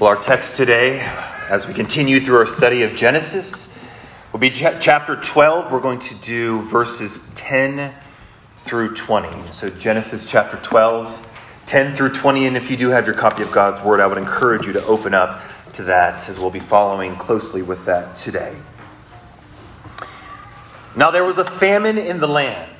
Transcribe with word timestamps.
Well, 0.00 0.08
our 0.08 0.16
text 0.16 0.56
today, 0.56 1.00
as 1.50 1.66
we 1.66 1.74
continue 1.74 2.20
through 2.20 2.38
our 2.38 2.46
study 2.46 2.84
of 2.84 2.96
Genesis, 2.96 3.78
will 4.32 4.40
be 4.40 4.48
chapter 4.48 5.14
12. 5.14 5.70
We're 5.70 5.78
going 5.78 5.98
to 5.98 6.14
do 6.22 6.62
verses 6.62 7.30
10 7.34 7.92
through 8.56 8.94
20. 8.94 9.52
So, 9.52 9.68
Genesis 9.68 10.24
chapter 10.24 10.56
12, 10.56 11.28
10 11.66 11.94
through 11.94 12.14
20. 12.14 12.46
And 12.46 12.56
if 12.56 12.70
you 12.70 12.78
do 12.78 12.88
have 12.88 13.04
your 13.04 13.14
copy 13.14 13.42
of 13.42 13.52
God's 13.52 13.82
Word, 13.82 14.00
I 14.00 14.06
would 14.06 14.16
encourage 14.16 14.66
you 14.66 14.72
to 14.72 14.82
open 14.86 15.12
up 15.12 15.42
to 15.74 15.82
that 15.82 16.26
as 16.30 16.40
we'll 16.40 16.48
be 16.48 16.60
following 16.60 17.14
closely 17.16 17.60
with 17.60 17.84
that 17.84 18.16
today. 18.16 18.56
Now, 20.96 21.10
there 21.10 21.24
was 21.24 21.36
a 21.36 21.44
famine 21.44 21.98
in 21.98 22.20
the 22.20 22.26
land. 22.26 22.72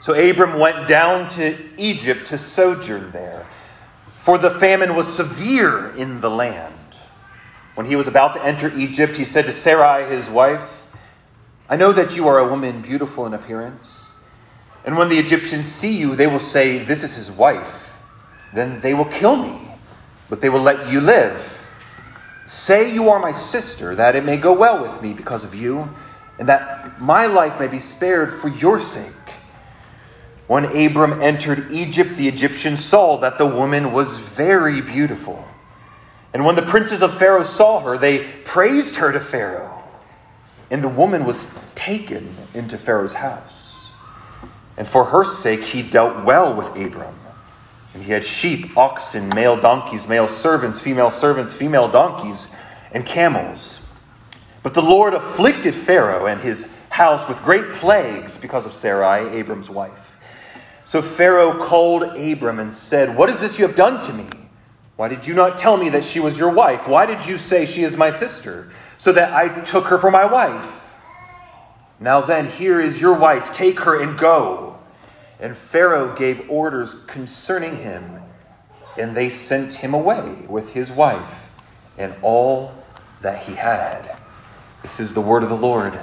So, 0.00 0.14
Abram 0.14 0.58
went 0.58 0.86
down 0.86 1.28
to 1.32 1.58
Egypt 1.76 2.28
to 2.28 2.38
sojourn 2.38 3.10
there 3.10 3.46
for 4.26 4.38
the 4.38 4.50
famine 4.50 4.96
was 4.96 5.06
severe 5.06 5.92
in 5.92 6.20
the 6.20 6.28
land. 6.28 6.74
When 7.76 7.86
he 7.86 7.94
was 7.94 8.08
about 8.08 8.34
to 8.34 8.44
enter 8.44 8.76
Egypt, 8.76 9.14
he 9.14 9.24
said 9.24 9.44
to 9.44 9.52
Sarai, 9.52 10.04
his 10.04 10.28
wife, 10.28 10.88
I 11.68 11.76
know 11.76 11.92
that 11.92 12.16
you 12.16 12.26
are 12.26 12.40
a 12.40 12.48
woman 12.48 12.82
beautiful 12.82 13.24
in 13.26 13.34
appearance. 13.34 14.10
And 14.84 14.98
when 14.98 15.10
the 15.10 15.16
Egyptians 15.16 15.66
see 15.66 15.96
you, 15.96 16.16
they 16.16 16.26
will 16.26 16.40
say, 16.40 16.78
This 16.78 17.04
is 17.04 17.14
his 17.14 17.30
wife. 17.30 17.96
Then 18.52 18.80
they 18.80 18.94
will 18.94 19.04
kill 19.04 19.36
me, 19.36 19.60
but 20.28 20.40
they 20.40 20.48
will 20.48 20.60
let 20.60 20.90
you 20.90 21.00
live. 21.00 21.72
Say 22.48 22.92
you 22.92 23.10
are 23.10 23.20
my 23.20 23.30
sister, 23.30 23.94
that 23.94 24.16
it 24.16 24.24
may 24.24 24.38
go 24.38 24.52
well 24.52 24.82
with 24.82 25.00
me 25.02 25.12
because 25.12 25.44
of 25.44 25.54
you, 25.54 25.88
and 26.40 26.48
that 26.48 27.00
my 27.00 27.26
life 27.26 27.60
may 27.60 27.68
be 27.68 27.78
spared 27.78 28.32
for 28.32 28.48
your 28.48 28.80
sake. 28.80 29.25
When 30.46 30.64
Abram 30.64 31.20
entered 31.20 31.72
Egypt, 31.72 32.16
the 32.16 32.28
Egyptians 32.28 32.84
saw 32.84 33.16
that 33.18 33.38
the 33.38 33.46
woman 33.46 33.92
was 33.92 34.16
very 34.16 34.80
beautiful. 34.80 35.44
And 36.32 36.44
when 36.44 36.54
the 36.54 36.62
princes 36.62 37.02
of 37.02 37.16
Pharaoh 37.16 37.44
saw 37.44 37.80
her, 37.80 37.98
they 37.98 38.20
praised 38.44 38.96
her 38.96 39.10
to 39.10 39.18
Pharaoh. 39.18 39.82
And 40.70 40.82
the 40.84 40.88
woman 40.88 41.24
was 41.24 41.58
taken 41.74 42.36
into 42.54 42.78
Pharaoh's 42.78 43.14
house. 43.14 43.90
And 44.76 44.86
for 44.86 45.04
her 45.04 45.24
sake, 45.24 45.62
he 45.62 45.82
dealt 45.82 46.24
well 46.24 46.54
with 46.54 46.68
Abram. 46.76 47.14
And 47.94 48.02
he 48.02 48.12
had 48.12 48.24
sheep, 48.24 48.76
oxen, 48.76 49.30
male 49.30 49.56
donkeys, 49.56 50.06
male 50.06 50.28
servants, 50.28 50.78
female 50.78 51.10
servants, 51.10 51.54
female 51.54 51.88
donkeys, 51.88 52.54
and 52.92 53.06
camels. 53.06 53.88
But 54.62 54.74
the 54.74 54.82
Lord 54.82 55.14
afflicted 55.14 55.74
Pharaoh 55.74 56.26
and 56.26 56.40
his 56.40 56.76
house 56.90 57.26
with 57.26 57.42
great 57.42 57.72
plagues 57.72 58.36
because 58.36 58.66
of 58.66 58.72
Sarai, 58.72 59.28
Abram's 59.28 59.70
wife. 59.70 60.15
So 60.86 61.02
Pharaoh 61.02 61.58
called 61.58 62.04
Abram 62.16 62.60
and 62.60 62.72
said, 62.72 63.16
What 63.16 63.28
is 63.28 63.40
this 63.40 63.58
you 63.58 63.66
have 63.66 63.74
done 63.74 64.00
to 64.02 64.12
me? 64.12 64.28
Why 64.94 65.08
did 65.08 65.26
you 65.26 65.34
not 65.34 65.58
tell 65.58 65.76
me 65.76 65.88
that 65.88 66.04
she 66.04 66.20
was 66.20 66.38
your 66.38 66.52
wife? 66.52 66.86
Why 66.86 67.06
did 67.06 67.26
you 67.26 67.38
say 67.38 67.66
she 67.66 67.82
is 67.82 67.96
my 67.96 68.10
sister, 68.10 68.70
so 68.96 69.10
that 69.10 69.32
I 69.32 69.62
took 69.62 69.86
her 69.86 69.98
for 69.98 70.12
my 70.12 70.24
wife? 70.24 70.96
Now 71.98 72.20
then, 72.20 72.46
here 72.46 72.80
is 72.80 73.00
your 73.00 73.18
wife. 73.18 73.50
Take 73.50 73.80
her 73.80 74.00
and 74.00 74.16
go. 74.16 74.78
And 75.40 75.56
Pharaoh 75.56 76.14
gave 76.14 76.48
orders 76.48 76.94
concerning 76.94 77.74
him, 77.74 78.22
and 78.96 79.16
they 79.16 79.28
sent 79.28 79.72
him 79.72 79.92
away 79.92 80.46
with 80.48 80.72
his 80.72 80.92
wife 80.92 81.50
and 81.98 82.14
all 82.22 82.72
that 83.22 83.42
he 83.42 83.54
had. 83.54 84.16
This 84.82 85.00
is 85.00 85.14
the 85.14 85.20
word 85.20 85.42
of 85.42 85.48
the 85.48 85.56
Lord. 85.56 85.98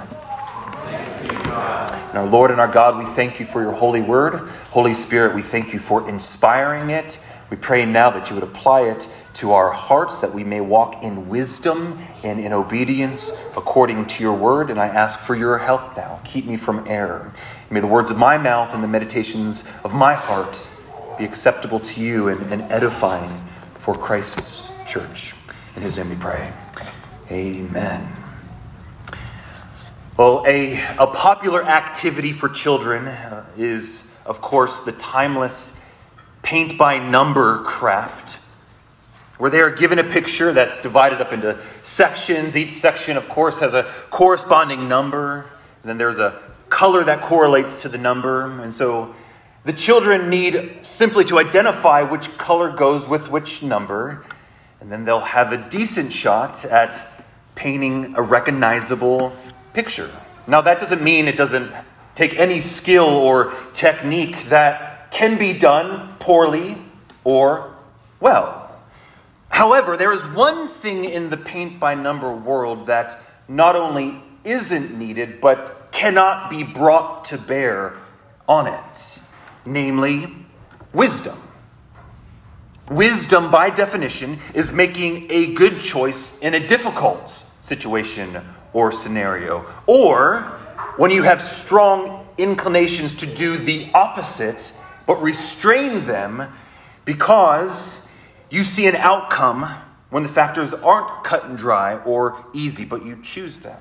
And 2.14 2.18
our 2.18 2.26
Lord 2.26 2.50
and 2.50 2.60
our 2.60 2.68
God, 2.68 2.98
we 2.98 3.04
thank 3.04 3.40
you 3.40 3.46
for 3.46 3.60
your 3.60 3.72
holy 3.72 4.00
word. 4.00 4.34
Holy 4.70 4.94
Spirit, 4.94 5.34
we 5.34 5.42
thank 5.42 5.72
you 5.72 5.78
for 5.78 6.08
inspiring 6.08 6.90
it. 6.90 7.18
We 7.50 7.56
pray 7.56 7.84
now 7.84 8.10
that 8.10 8.30
you 8.30 8.34
would 8.34 8.44
apply 8.44 8.82
it 8.82 9.08
to 9.34 9.52
our 9.52 9.70
hearts, 9.70 10.18
that 10.18 10.32
we 10.32 10.44
may 10.44 10.60
walk 10.60 11.02
in 11.02 11.28
wisdom 11.28 11.98
and 12.22 12.40
in 12.40 12.52
obedience 12.52 13.30
according 13.56 14.06
to 14.06 14.22
your 14.22 14.34
word. 14.34 14.70
And 14.70 14.80
I 14.80 14.86
ask 14.86 15.18
for 15.18 15.34
your 15.34 15.58
help 15.58 15.96
now. 15.96 16.20
Keep 16.24 16.46
me 16.46 16.56
from 16.56 16.84
error. 16.86 17.32
May 17.70 17.80
the 17.80 17.86
words 17.86 18.10
of 18.10 18.18
my 18.18 18.38
mouth 18.38 18.74
and 18.74 18.82
the 18.82 18.88
meditations 18.88 19.70
of 19.84 19.94
my 19.94 20.14
heart 20.14 20.66
be 21.18 21.24
acceptable 21.24 21.80
to 21.80 22.00
you 22.00 22.28
and, 22.28 22.40
and 22.52 22.62
edifying 22.72 23.42
for 23.74 23.94
Christ's 23.94 24.70
church. 24.86 25.34
In 25.76 25.82
his 25.82 25.98
name 25.98 26.10
we 26.10 26.16
pray. 26.16 26.52
Amen. 27.30 28.13
Well, 30.16 30.44
a, 30.46 30.80
a 30.96 31.08
popular 31.08 31.64
activity 31.64 32.32
for 32.32 32.48
children 32.48 33.08
uh, 33.08 33.44
is, 33.56 34.08
of 34.24 34.40
course, 34.40 34.84
the 34.84 34.92
timeless 34.92 35.84
paint 36.40 36.78
by 36.78 36.98
number 36.98 37.64
craft, 37.64 38.38
where 39.38 39.50
they 39.50 39.58
are 39.58 39.72
given 39.72 39.98
a 39.98 40.04
picture 40.04 40.52
that's 40.52 40.80
divided 40.80 41.20
up 41.20 41.32
into 41.32 41.58
sections. 41.82 42.56
Each 42.56 42.70
section, 42.70 43.16
of 43.16 43.28
course, 43.28 43.58
has 43.58 43.74
a 43.74 43.90
corresponding 44.10 44.86
number, 44.86 45.46
and 45.82 45.90
then 45.90 45.98
there's 45.98 46.20
a 46.20 46.40
color 46.68 47.02
that 47.02 47.20
correlates 47.20 47.82
to 47.82 47.88
the 47.88 47.98
number. 47.98 48.44
And 48.62 48.72
so 48.72 49.16
the 49.64 49.72
children 49.72 50.30
need 50.30 50.78
simply 50.82 51.24
to 51.24 51.40
identify 51.40 52.02
which 52.02 52.38
color 52.38 52.70
goes 52.70 53.08
with 53.08 53.32
which 53.32 53.64
number, 53.64 54.24
and 54.80 54.92
then 54.92 55.06
they'll 55.06 55.18
have 55.18 55.50
a 55.50 55.56
decent 55.56 56.12
shot 56.12 56.64
at 56.66 57.04
painting 57.56 58.14
a 58.16 58.22
recognizable 58.22 59.36
picture. 59.74 60.10
Now, 60.46 60.62
that 60.62 60.80
doesn't 60.80 61.02
mean 61.02 61.28
it 61.28 61.36
doesn't 61.36 61.72
take 62.14 62.38
any 62.38 62.60
skill 62.60 63.08
or 63.08 63.52
technique 63.74 64.44
that 64.44 65.10
can 65.10 65.38
be 65.38 65.52
done 65.52 66.14
poorly 66.18 66.76
or 67.24 67.74
well. 68.20 68.70
However, 69.50 69.96
there 69.96 70.12
is 70.12 70.22
one 70.24 70.68
thing 70.68 71.04
in 71.04 71.28
the 71.28 71.36
paint 71.36 71.78
by 71.78 71.94
number 71.94 72.34
world 72.34 72.86
that 72.86 73.18
not 73.46 73.76
only 73.76 74.22
isn't 74.44 74.96
needed, 74.96 75.40
but 75.40 75.92
cannot 75.92 76.50
be 76.50 76.62
brought 76.62 77.26
to 77.26 77.38
bear 77.38 77.94
on 78.48 78.66
it 78.66 79.18
namely, 79.66 80.26
wisdom. 80.92 81.36
Wisdom, 82.90 83.50
by 83.50 83.70
definition, 83.70 84.38
is 84.52 84.72
making 84.72 85.26
a 85.30 85.54
good 85.54 85.80
choice 85.80 86.38
in 86.40 86.54
a 86.54 86.66
difficult 86.66 87.44
situation 87.60 88.42
or 88.74 88.92
scenario. 88.92 89.64
Or 89.86 90.42
when 90.98 91.10
you 91.10 91.22
have 91.22 91.42
strong 91.42 92.28
inclinations 92.36 93.16
to 93.16 93.26
do 93.26 93.56
the 93.56 93.90
opposite, 93.94 94.78
but 95.06 95.22
restrain 95.22 96.04
them 96.04 96.52
because 97.04 98.10
you 98.50 98.64
see 98.64 98.86
an 98.86 98.96
outcome 98.96 99.66
when 100.10 100.22
the 100.22 100.28
factors 100.28 100.74
aren't 100.74 101.24
cut 101.24 101.44
and 101.44 101.56
dry 101.56 101.96
or 102.04 102.44
easy, 102.52 102.84
but 102.84 103.04
you 103.04 103.18
choose 103.22 103.60
them. 103.60 103.80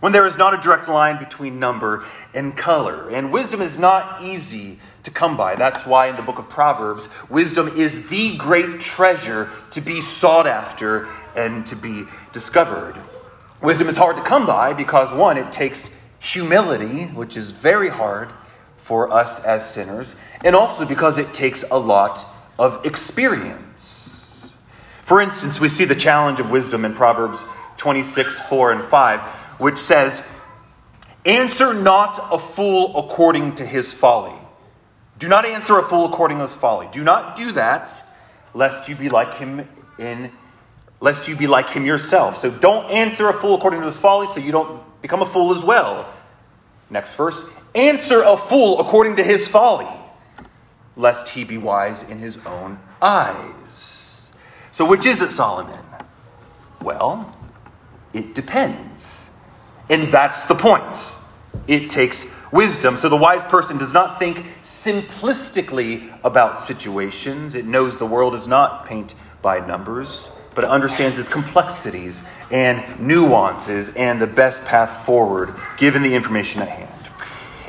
When 0.00 0.12
there 0.12 0.26
is 0.26 0.36
not 0.36 0.54
a 0.54 0.56
direct 0.56 0.88
line 0.88 1.18
between 1.18 1.60
number 1.60 2.04
and 2.34 2.56
color. 2.56 3.08
And 3.10 3.32
wisdom 3.32 3.60
is 3.60 3.78
not 3.78 4.22
easy 4.22 4.78
to 5.04 5.12
come 5.12 5.36
by. 5.36 5.54
That's 5.54 5.86
why 5.86 6.08
in 6.08 6.16
the 6.16 6.22
book 6.22 6.38
of 6.38 6.48
Proverbs, 6.48 7.08
wisdom 7.28 7.68
is 7.76 8.08
the 8.08 8.36
great 8.36 8.80
treasure 8.80 9.48
to 9.70 9.80
be 9.80 10.00
sought 10.00 10.46
after 10.46 11.08
and 11.36 11.64
to 11.66 11.76
be 11.76 12.04
discovered. 12.32 12.96
Wisdom 13.62 13.88
is 13.88 13.96
hard 13.96 14.16
to 14.16 14.22
come 14.22 14.44
by 14.44 14.72
because, 14.72 15.12
one, 15.12 15.38
it 15.38 15.52
takes 15.52 15.94
humility, 16.18 17.04
which 17.04 17.36
is 17.36 17.52
very 17.52 17.88
hard 17.88 18.30
for 18.76 19.12
us 19.12 19.44
as 19.44 19.68
sinners, 19.68 20.20
and 20.44 20.56
also 20.56 20.84
because 20.84 21.16
it 21.16 21.32
takes 21.32 21.62
a 21.70 21.78
lot 21.78 22.24
of 22.58 22.84
experience. 22.84 24.50
For 25.04 25.20
instance, 25.20 25.60
we 25.60 25.68
see 25.68 25.84
the 25.84 25.94
challenge 25.94 26.40
of 26.40 26.50
wisdom 26.50 26.84
in 26.84 26.92
Proverbs 26.92 27.44
26, 27.76 28.40
4 28.48 28.72
and 28.72 28.84
5, 28.84 29.20
which 29.60 29.78
says, 29.78 30.28
Answer 31.24 31.72
not 31.72 32.18
a 32.32 32.38
fool 32.38 32.96
according 32.98 33.54
to 33.56 33.66
his 33.66 33.92
folly. 33.92 34.34
Do 35.18 35.28
not 35.28 35.46
answer 35.46 35.78
a 35.78 35.82
fool 35.82 36.06
according 36.06 36.38
to 36.38 36.42
his 36.42 36.56
folly. 36.56 36.88
Do 36.90 37.04
not 37.04 37.36
do 37.36 37.52
that, 37.52 37.92
lest 38.54 38.88
you 38.88 38.96
be 38.96 39.08
like 39.08 39.34
him 39.34 39.68
in 39.98 40.32
lest 41.02 41.26
you 41.26 41.34
be 41.34 41.48
like 41.48 41.68
him 41.68 41.84
yourself. 41.84 42.36
So 42.36 42.50
don't 42.50 42.88
answer 42.88 43.28
a 43.28 43.32
fool 43.32 43.56
according 43.56 43.80
to 43.80 43.86
his 43.86 43.98
folly, 43.98 44.28
so 44.28 44.38
you 44.38 44.52
don't 44.52 44.80
become 45.02 45.20
a 45.20 45.26
fool 45.26 45.50
as 45.50 45.62
well. 45.62 46.10
Next 46.88 47.14
verse 47.14 47.44
Answer 47.74 48.22
a 48.22 48.36
fool 48.36 48.80
according 48.80 49.16
to 49.16 49.24
his 49.24 49.48
folly, 49.48 49.88
lest 50.96 51.28
he 51.30 51.42
be 51.42 51.58
wise 51.58 52.08
in 52.08 52.18
his 52.18 52.38
own 52.46 52.78
eyes. 53.00 54.32
So, 54.70 54.86
which 54.86 55.04
is 55.04 55.22
it, 55.22 55.30
Solomon? 55.30 55.84
Well, 56.82 57.34
it 58.14 58.34
depends. 58.34 59.36
And 59.90 60.04
that's 60.04 60.46
the 60.46 60.54
point. 60.54 60.98
It 61.66 61.90
takes 61.90 62.34
wisdom. 62.52 62.96
So 62.96 63.08
the 63.08 63.16
wise 63.16 63.42
person 63.44 63.78
does 63.78 63.92
not 63.92 64.18
think 64.18 64.38
simplistically 64.62 66.18
about 66.22 66.60
situations. 66.60 67.54
It 67.54 67.66
knows 67.66 67.96
the 67.96 68.06
world 68.06 68.34
is 68.34 68.46
not 68.46 68.84
paint 68.84 69.14
by 69.40 69.66
numbers 69.66 70.28
but 70.54 70.64
understands 70.64 71.18
its 71.18 71.28
complexities 71.28 72.22
and 72.50 73.00
nuances 73.00 73.94
and 73.96 74.20
the 74.20 74.26
best 74.26 74.64
path 74.64 75.04
forward 75.04 75.54
given 75.76 76.02
the 76.02 76.14
information 76.14 76.62
at 76.62 76.68
hand. 76.68 76.88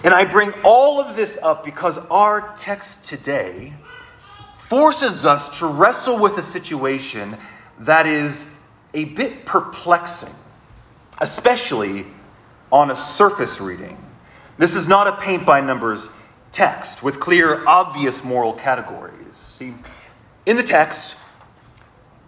And 0.03 0.13
I 0.13 0.25
bring 0.25 0.53
all 0.63 0.99
of 0.99 1.15
this 1.15 1.37
up 1.41 1.63
because 1.63 1.97
our 2.09 2.53
text 2.57 3.05
today 3.05 3.73
forces 4.57 5.25
us 5.25 5.59
to 5.59 5.67
wrestle 5.67 6.19
with 6.19 6.37
a 6.37 6.43
situation 6.43 7.37
that 7.79 8.05
is 8.05 8.53
a 8.93 9.05
bit 9.05 9.45
perplexing, 9.45 10.33
especially 11.21 12.05
on 12.71 12.91
a 12.91 12.95
surface 12.95 13.61
reading. 13.61 13.97
This 14.57 14.75
is 14.75 14.87
not 14.87 15.07
a 15.07 15.13
paint 15.13 15.45
by 15.45 15.61
numbers 15.61 16.09
text 16.51 17.01
with 17.01 17.19
clear, 17.19 17.65
obvious 17.67 18.23
moral 18.23 18.53
categories. 18.53 19.35
See, 19.35 19.73
in 20.45 20.57
the 20.57 20.63
text, 20.63 21.17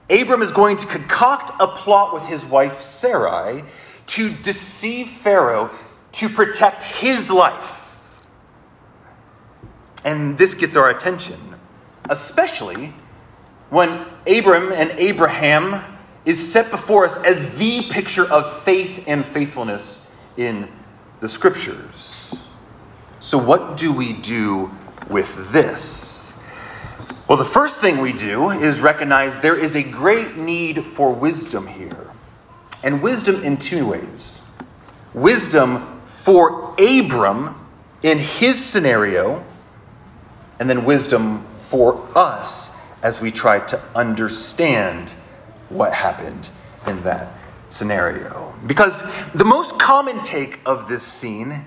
Abram 0.10 0.42
is 0.42 0.52
going 0.52 0.78
to 0.78 0.86
concoct 0.86 1.52
a 1.60 1.68
plot 1.68 2.14
with 2.14 2.24
his 2.26 2.46
wife 2.46 2.82
Sarai 2.82 3.64
to 4.08 4.30
deceive 4.30 5.10
Pharaoh 5.10 5.72
to 6.14 6.30
protect 6.30 6.84
his 6.84 7.32
life. 7.32 8.00
And 10.04 10.38
this 10.38 10.54
gets 10.54 10.78
our 10.78 10.90
attention, 10.90 11.40
especially 12.10 12.94
when 13.70 14.06
Abram 14.28 14.72
and 14.72 14.92
Abraham 14.92 15.82
is 16.26 16.52
set 16.52 16.70
before 16.70 17.06
us 17.06 17.24
as 17.26 17.58
the 17.58 17.84
picture 17.90 18.32
of 18.32 18.62
faith 18.62 19.04
and 19.08 19.26
faithfulness 19.26 20.14
in 20.38 20.68
the 21.20 21.28
scriptures. 21.28 22.36
So, 23.20 23.38
what 23.38 23.78
do 23.78 23.92
we 23.92 24.14
do 24.14 24.72
with 25.10 25.52
this? 25.52 26.15
Well, 27.28 27.40
the 27.40 27.46
first 27.46 27.82
thing 27.82 28.00
we 28.00 28.14
do 28.14 28.52
is 28.52 28.80
recognize 28.80 29.40
there 29.40 29.58
is 29.58 29.76
a 29.76 29.82
great 29.82 30.38
need 30.38 30.86
for 30.86 31.12
wisdom 31.12 31.66
here. 31.66 32.12
And 32.84 33.02
wisdom 33.02 33.44
in 33.44 33.58
two 33.58 33.88
ways 33.88 34.44
wisdom 35.14 36.02
for 36.06 36.76
Abram 36.78 37.56
in 38.04 38.20
his 38.20 38.64
scenario, 38.64 39.44
and 40.60 40.70
then 40.70 40.86
wisdom 40.86 41.44
for 41.48 42.08
us 42.16 42.80
as 43.02 43.20
we 43.20 43.32
try 43.32 43.60
to 43.60 43.82
understand 43.96 45.12
what 45.70 45.94
happened 45.94 46.50
in 46.86 47.02
that 47.04 47.32
scenario. 47.70 48.54
Because 48.68 49.02
the 49.34 49.46
most 49.46 49.80
common 49.80 50.20
take 50.20 50.60
of 50.66 50.88
this 50.88 51.02
scene 51.02 51.66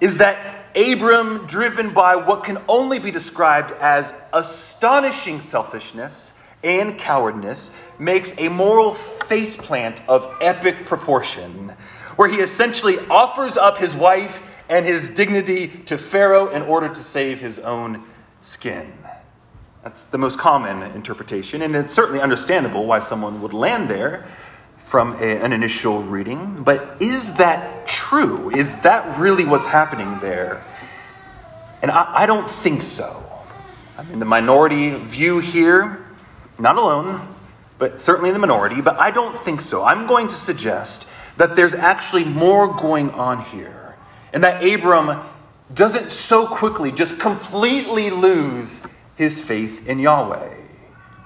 is 0.00 0.16
that 0.18 0.57
Abram, 0.78 1.46
driven 1.46 1.92
by 1.92 2.14
what 2.14 2.44
can 2.44 2.58
only 2.68 3.00
be 3.00 3.10
described 3.10 3.72
as 3.80 4.14
astonishing 4.32 5.40
selfishness 5.40 6.34
and 6.62 6.96
cowardness, 6.96 7.76
makes 7.98 8.38
a 8.38 8.48
moral 8.48 8.92
faceplant 8.92 10.00
of 10.08 10.36
epic 10.40 10.86
proportion, 10.86 11.72
where 12.14 12.28
he 12.28 12.38
essentially 12.38 12.96
offers 13.10 13.56
up 13.56 13.78
his 13.78 13.94
wife 13.94 14.42
and 14.68 14.86
his 14.86 15.08
dignity 15.08 15.66
to 15.86 15.98
Pharaoh 15.98 16.48
in 16.48 16.62
order 16.62 16.88
to 16.88 17.02
save 17.02 17.40
his 17.40 17.58
own 17.58 18.04
skin. 18.40 18.92
That's 19.82 20.04
the 20.04 20.18
most 20.18 20.38
common 20.38 20.82
interpretation, 20.92 21.62
and 21.62 21.74
it's 21.74 21.92
certainly 21.92 22.20
understandable 22.20 22.86
why 22.86 23.00
someone 23.00 23.42
would 23.42 23.52
land 23.52 23.88
there 23.88 24.26
from 24.88 25.12
a, 25.20 25.44
an 25.44 25.52
initial 25.52 26.02
reading. 26.02 26.62
But 26.62 27.02
is 27.02 27.36
that 27.36 27.86
true? 27.86 28.50
Is 28.50 28.80
that 28.82 29.18
really 29.18 29.44
what's 29.44 29.66
happening 29.66 30.18
there? 30.20 30.64
And 31.82 31.90
I, 31.90 32.22
I 32.22 32.26
don't 32.26 32.48
think 32.48 32.82
so. 32.82 33.22
I'm 33.98 34.10
in 34.10 34.18
the 34.18 34.24
minority 34.24 34.94
view 34.94 35.40
here, 35.40 36.06
not 36.58 36.76
alone, 36.76 37.20
but 37.78 38.00
certainly 38.00 38.30
in 38.30 38.34
the 38.34 38.40
minority, 38.40 38.80
but 38.80 38.98
I 38.98 39.10
don't 39.10 39.36
think 39.36 39.60
so. 39.60 39.84
I'm 39.84 40.06
going 40.06 40.26
to 40.28 40.34
suggest 40.34 41.10
that 41.36 41.54
there's 41.54 41.74
actually 41.74 42.24
more 42.24 42.74
going 42.74 43.10
on 43.10 43.44
here, 43.44 43.94
and 44.32 44.42
that 44.42 44.64
Abram 44.64 45.20
doesn't 45.74 46.10
so 46.10 46.46
quickly 46.46 46.92
just 46.92 47.20
completely 47.20 48.08
lose 48.08 48.86
his 49.16 49.38
faith 49.38 49.86
in 49.86 49.98
Yahweh, 49.98 50.56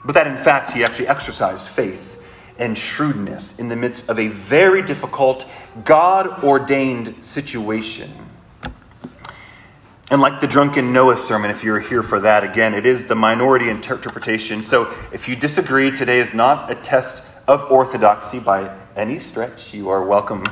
but 0.04 0.14
that 0.14 0.26
in 0.26 0.36
fact 0.36 0.72
he 0.72 0.82
actually 0.82 1.06
exercised 1.06 1.68
faith 1.68 2.12
and 2.58 2.76
shrewdness 2.76 3.58
in 3.58 3.68
the 3.68 3.76
midst 3.76 4.08
of 4.08 4.18
a 4.18 4.28
very 4.28 4.82
difficult, 4.82 5.46
God 5.84 6.44
ordained 6.44 7.24
situation. 7.24 8.10
And 10.10 10.20
like 10.20 10.40
the 10.40 10.46
drunken 10.46 10.92
Noah 10.92 11.16
sermon, 11.16 11.50
if 11.50 11.64
you're 11.64 11.80
here 11.80 12.02
for 12.02 12.20
that, 12.20 12.44
again, 12.44 12.74
it 12.74 12.84
is 12.84 13.06
the 13.06 13.14
minority 13.14 13.70
interpretation. 13.70 14.62
So 14.62 14.92
if 15.10 15.26
you 15.26 15.36
disagree, 15.36 15.90
today 15.90 16.18
is 16.18 16.34
not 16.34 16.70
a 16.70 16.74
test 16.74 17.26
of 17.48 17.70
orthodoxy 17.70 18.38
by 18.38 18.76
any 18.94 19.18
stretch. 19.18 19.72
You 19.72 19.88
are 19.88 20.04
welcome 20.04 20.44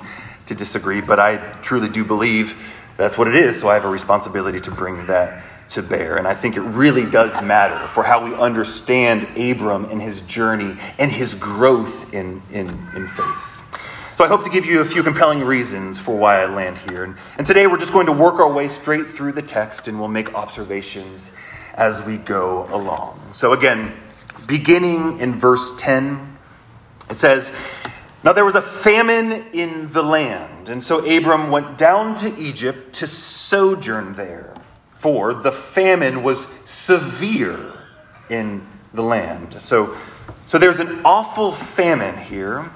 to 0.46 0.54
disagree, 0.54 1.02
but 1.02 1.20
I 1.20 1.36
truly 1.60 1.88
do 1.88 2.04
believe 2.04 2.56
that's 2.96 3.18
what 3.18 3.28
it 3.28 3.36
is, 3.36 3.60
so 3.60 3.68
I 3.68 3.74
have 3.74 3.84
a 3.84 3.90
responsibility 3.90 4.60
to 4.62 4.70
bring 4.70 5.06
that 5.06 5.44
to 5.70 5.82
bear. 5.82 6.16
And 6.16 6.26
I 6.26 6.34
think 6.34 6.56
it 6.56 6.62
really 6.62 7.08
does 7.08 7.40
matter 7.42 7.78
for 7.88 8.02
how 8.02 8.24
we 8.24 8.34
understand 8.34 9.38
Abram 9.38 9.86
and 9.86 10.00
his 10.00 10.20
journey 10.22 10.74
and 10.98 11.10
his 11.10 11.34
growth 11.34 12.12
in, 12.12 12.42
in, 12.50 12.68
in 12.94 13.06
faith. 13.08 13.56
So 14.16 14.24
I 14.24 14.28
hope 14.28 14.44
to 14.44 14.50
give 14.50 14.66
you 14.66 14.82
a 14.82 14.84
few 14.84 15.02
compelling 15.02 15.40
reasons 15.40 15.98
for 15.98 16.16
why 16.16 16.42
I 16.42 16.46
land 16.46 16.76
here. 16.76 17.04
And, 17.04 17.16
and 17.38 17.46
today 17.46 17.66
we're 17.66 17.78
just 17.78 17.92
going 17.92 18.06
to 18.06 18.12
work 18.12 18.34
our 18.34 18.52
way 18.52 18.68
straight 18.68 19.06
through 19.06 19.32
the 19.32 19.42
text 19.42 19.88
and 19.88 19.98
we'll 19.98 20.08
make 20.08 20.34
observations 20.34 21.34
as 21.74 22.06
we 22.06 22.18
go 22.18 22.66
along. 22.74 23.18
So 23.32 23.52
again, 23.52 23.94
beginning 24.46 25.20
in 25.20 25.38
verse 25.38 25.76
10, 25.78 26.36
it 27.08 27.16
says, 27.16 27.56
Now 28.22 28.32
there 28.32 28.44
was 28.44 28.56
a 28.56 28.62
famine 28.62 29.46
in 29.52 29.88
the 29.88 30.02
land, 30.02 30.68
and 30.68 30.84
so 30.84 30.98
Abram 30.98 31.50
went 31.50 31.78
down 31.78 32.14
to 32.16 32.36
Egypt 32.38 32.92
to 32.94 33.06
sojourn 33.06 34.12
there 34.12 34.59
for 35.00 35.32
the 35.32 35.50
famine 35.50 36.22
was 36.22 36.46
severe 36.66 37.72
in 38.28 38.66
the 38.92 39.02
land. 39.02 39.56
So, 39.60 39.96
so 40.44 40.58
there's 40.58 40.78
an 40.78 41.00
awful 41.06 41.52
famine 41.52 42.18
here. 42.18 42.70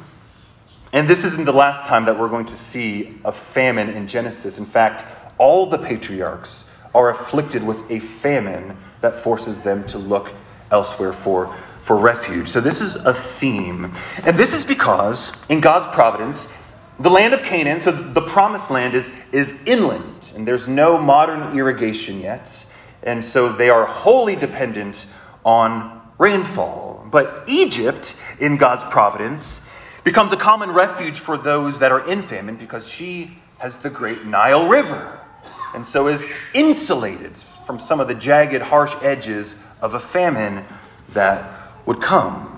And 0.94 1.06
this 1.06 1.22
isn't 1.24 1.44
the 1.44 1.52
last 1.52 1.84
time 1.84 2.06
that 2.06 2.18
we're 2.18 2.30
going 2.30 2.46
to 2.46 2.56
see 2.56 3.18
a 3.26 3.32
famine 3.32 3.90
in 3.90 4.08
Genesis. 4.08 4.56
In 4.56 4.64
fact, 4.64 5.04
all 5.36 5.66
the 5.66 5.76
patriarchs 5.76 6.74
are 6.94 7.10
afflicted 7.10 7.62
with 7.62 7.90
a 7.90 7.98
famine 7.98 8.78
that 9.02 9.20
forces 9.20 9.60
them 9.60 9.84
to 9.88 9.98
look 9.98 10.32
elsewhere 10.70 11.12
for, 11.12 11.54
for 11.82 11.96
refuge. 11.96 12.48
So, 12.48 12.62
this 12.62 12.80
is 12.80 13.04
a 13.04 13.12
theme. 13.12 13.92
And 14.24 14.38
this 14.38 14.54
is 14.54 14.64
because, 14.64 15.44
in 15.50 15.60
God's 15.60 15.88
providence, 15.94 16.56
the 16.98 17.10
land 17.10 17.34
of 17.34 17.42
Canaan, 17.42 17.80
so 17.80 17.90
the 17.90 18.22
promised 18.22 18.70
land, 18.70 18.94
is, 18.94 19.10
is 19.32 19.64
inland, 19.66 20.32
and 20.34 20.46
there's 20.46 20.68
no 20.68 20.98
modern 20.98 21.56
irrigation 21.56 22.20
yet. 22.20 22.66
And 23.02 23.22
so 23.22 23.52
they 23.52 23.68
are 23.68 23.84
wholly 23.84 24.36
dependent 24.36 25.06
on 25.44 26.00
rainfall. 26.18 27.06
But 27.10 27.44
Egypt, 27.46 28.22
in 28.40 28.56
God's 28.56 28.84
providence, 28.84 29.68
becomes 30.04 30.32
a 30.32 30.36
common 30.36 30.70
refuge 30.70 31.18
for 31.18 31.36
those 31.36 31.80
that 31.80 31.90
are 31.90 32.08
in 32.08 32.22
famine 32.22 32.56
because 32.56 32.88
she 32.88 33.38
has 33.58 33.78
the 33.78 33.90
great 33.90 34.24
Nile 34.24 34.68
River, 34.68 35.20
and 35.74 35.84
so 35.86 36.08
is 36.08 36.26
insulated 36.54 37.32
from 37.66 37.80
some 37.80 38.00
of 38.00 38.08
the 38.08 38.14
jagged, 38.14 38.62
harsh 38.62 38.94
edges 39.02 39.64
of 39.80 39.94
a 39.94 40.00
famine 40.00 40.64
that 41.10 41.70
would 41.86 42.00
come. 42.00 42.53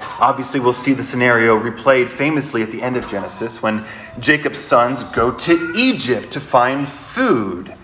Obviously, 0.00 0.60
we'll 0.60 0.72
see 0.72 0.94
the 0.94 1.02
scenario 1.02 1.58
replayed 1.58 2.08
famously 2.08 2.62
at 2.62 2.70
the 2.70 2.82
end 2.82 2.96
of 2.96 3.06
Genesis 3.08 3.62
when 3.62 3.84
Jacob's 4.18 4.58
sons 4.58 5.02
go 5.04 5.32
to 5.32 5.72
Egypt 5.76 6.32
to 6.32 6.40
find 6.40 6.88
food. 6.88 7.74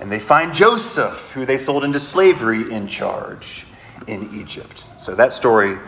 And 0.00 0.10
they 0.10 0.20
find 0.20 0.54
Joseph, 0.54 1.32
who 1.32 1.44
they 1.44 1.58
sold 1.58 1.84
into 1.84 2.00
slavery, 2.00 2.72
in 2.72 2.86
charge 2.86 3.66
in 4.06 4.28
Egypt. 4.32 4.78
So 5.00 5.14
that 5.14 5.32
story 5.32 5.78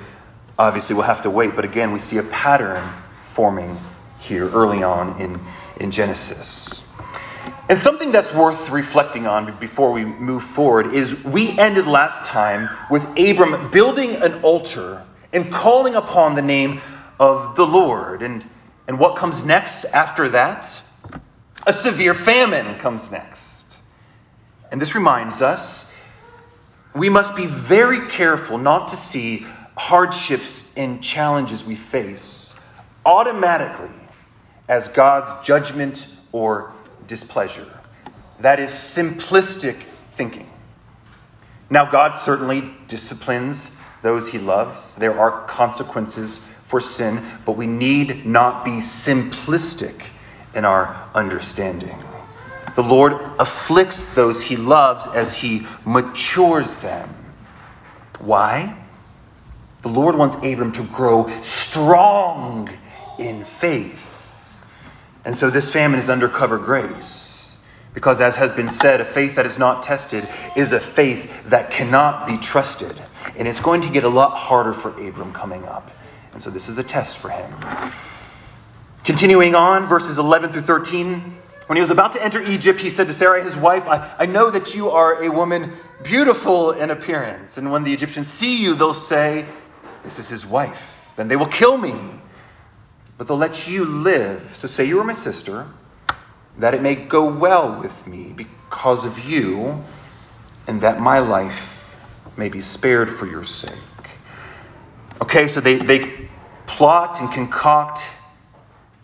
obviously 0.58 0.94
will 0.96 1.02
have 1.02 1.22
to 1.22 1.30
wait. 1.30 1.56
But 1.56 1.64
again, 1.64 1.92
we 1.92 1.98
see 1.98 2.18
a 2.18 2.22
pattern 2.24 2.86
forming 3.24 3.76
here 4.18 4.48
early 4.50 4.82
on 4.82 5.20
in, 5.20 5.40
in 5.80 5.90
Genesis. 5.90 6.86
And 7.68 7.78
something 7.78 8.12
that's 8.12 8.34
worth 8.34 8.70
reflecting 8.70 9.26
on 9.26 9.56
before 9.58 9.92
we 9.92 10.04
move 10.04 10.42
forward 10.42 10.88
is 10.88 11.24
we 11.24 11.58
ended 11.58 11.86
last 11.86 12.26
time 12.26 12.68
with 12.90 13.04
Abram 13.18 13.70
building 13.70 14.16
an 14.16 14.42
altar 14.42 15.02
and 15.32 15.52
calling 15.52 15.94
upon 15.94 16.34
the 16.34 16.42
name 16.42 16.80
of 17.18 17.56
the 17.56 17.66
Lord. 17.66 18.22
And, 18.22 18.44
and 18.86 18.98
what 18.98 19.16
comes 19.16 19.44
next 19.44 19.84
after 19.86 20.28
that? 20.30 20.80
A 21.66 21.72
severe 21.72 22.14
famine 22.14 22.78
comes 22.78 23.10
next. 23.10 23.78
And 24.70 24.80
this 24.80 24.94
reminds 24.94 25.42
us 25.42 25.92
we 26.94 27.08
must 27.08 27.34
be 27.34 27.46
very 27.46 28.06
careful 28.08 28.58
not 28.58 28.88
to 28.88 28.96
see 28.96 29.46
hardships 29.76 30.72
and 30.76 31.02
challenges 31.02 31.64
we 31.64 31.74
face 31.74 32.54
automatically 33.06 33.94
as 34.68 34.88
God's 34.88 35.32
judgment 35.46 36.14
or 36.32 36.72
displeasure. 37.06 37.66
That 38.40 38.60
is 38.60 38.70
simplistic 38.70 39.82
thinking. 40.10 40.48
Now, 41.70 41.90
God 41.90 42.18
certainly 42.18 42.70
disciplines 42.86 43.78
those 44.02 44.28
he 44.28 44.38
loves. 44.38 44.96
There 44.96 45.18
are 45.18 45.46
consequences 45.46 46.38
for 46.64 46.80
sin, 46.80 47.22
but 47.46 47.56
we 47.56 47.66
need 47.66 48.26
not 48.26 48.64
be 48.64 48.72
simplistic 48.72 50.08
in 50.54 50.64
our 50.64 51.08
understanding. 51.14 51.98
The 52.74 52.82
Lord 52.82 53.12
afflicts 53.38 54.14
those 54.14 54.42
he 54.42 54.56
loves 54.56 55.06
as 55.08 55.34
he 55.34 55.66
matures 55.84 56.78
them. 56.78 57.08
Why? 58.18 58.78
The 59.82 59.88
Lord 59.88 60.16
wants 60.16 60.36
Abram 60.36 60.72
to 60.72 60.84
grow 60.84 61.28
strong 61.40 62.70
in 63.18 63.44
faith. 63.44 64.10
And 65.24 65.36
so 65.36 65.50
this 65.50 65.70
famine 65.70 65.98
is 65.98 66.08
undercover 66.08 66.58
grace. 66.58 67.58
Because, 67.94 68.22
as 68.22 68.36
has 68.36 68.52
been 68.52 68.70
said, 68.70 69.02
a 69.02 69.04
faith 69.04 69.34
that 69.36 69.44
is 69.44 69.58
not 69.58 69.82
tested 69.82 70.26
is 70.56 70.72
a 70.72 70.80
faith 70.80 71.44
that 71.50 71.70
cannot 71.70 72.26
be 72.26 72.38
trusted. 72.38 72.98
And 73.38 73.48
it's 73.48 73.60
going 73.60 73.82
to 73.82 73.90
get 73.90 74.04
a 74.04 74.08
lot 74.08 74.36
harder 74.36 74.72
for 74.72 74.90
Abram 75.00 75.32
coming 75.32 75.64
up. 75.64 75.90
And 76.32 76.42
so 76.42 76.50
this 76.50 76.68
is 76.68 76.78
a 76.78 76.82
test 76.82 77.18
for 77.18 77.30
him. 77.30 77.52
Continuing 79.04 79.54
on, 79.54 79.86
verses 79.86 80.18
11 80.18 80.50
through 80.50 80.62
13. 80.62 81.20
When 81.66 81.76
he 81.76 81.80
was 81.80 81.90
about 81.90 82.12
to 82.12 82.22
enter 82.22 82.40
Egypt, 82.42 82.80
he 82.80 82.90
said 82.90 83.06
to 83.06 83.14
Sarai, 83.14 83.42
his 83.42 83.56
wife, 83.56 83.88
I, 83.88 84.14
I 84.18 84.26
know 84.26 84.50
that 84.50 84.74
you 84.74 84.90
are 84.90 85.22
a 85.22 85.30
woman 85.30 85.72
beautiful 86.04 86.72
in 86.72 86.90
appearance. 86.90 87.58
And 87.58 87.70
when 87.72 87.84
the 87.84 87.92
Egyptians 87.92 88.28
see 88.28 88.62
you, 88.62 88.74
they'll 88.74 88.94
say, 88.94 89.46
This 90.02 90.18
is 90.18 90.28
his 90.28 90.46
wife. 90.46 91.12
Then 91.16 91.28
they 91.28 91.36
will 91.36 91.46
kill 91.46 91.78
me. 91.78 91.94
But 93.18 93.28
they'll 93.28 93.36
let 93.36 93.68
you 93.68 93.84
live. 93.84 94.54
So 94.54 94.66
say 94.66 94.84
you 94.84 94.98
are 95.00 95.04
my 95.04 95.12
sister, 95.12 95.66
that 96.58 96.74
it 96.74 96.82
may 96.82 96.94
go 96.94 97.32
well 97.32 97.80
with 97.80 98.06
me 98.06 98.32
because 98.34 99.04
of 99.04 99.24
you, 99.24 99.84
and 100.66 100.80
that 100.80 101.00
my 101.00 101.18
life 101.18 101.71
may 102.36 102.48
be 102.48 102.60
spared 102.60 103.10
for 103.10 103.26
your 103.26 103.44
sake. 103.44 103.78
Okay, 105.20 105.48
so 105.48 105.60
they, 105.60 105.76
they 105.76 106.28
plot 106.66 107.20
and 107.20 107.30
concoct 107.32 108.10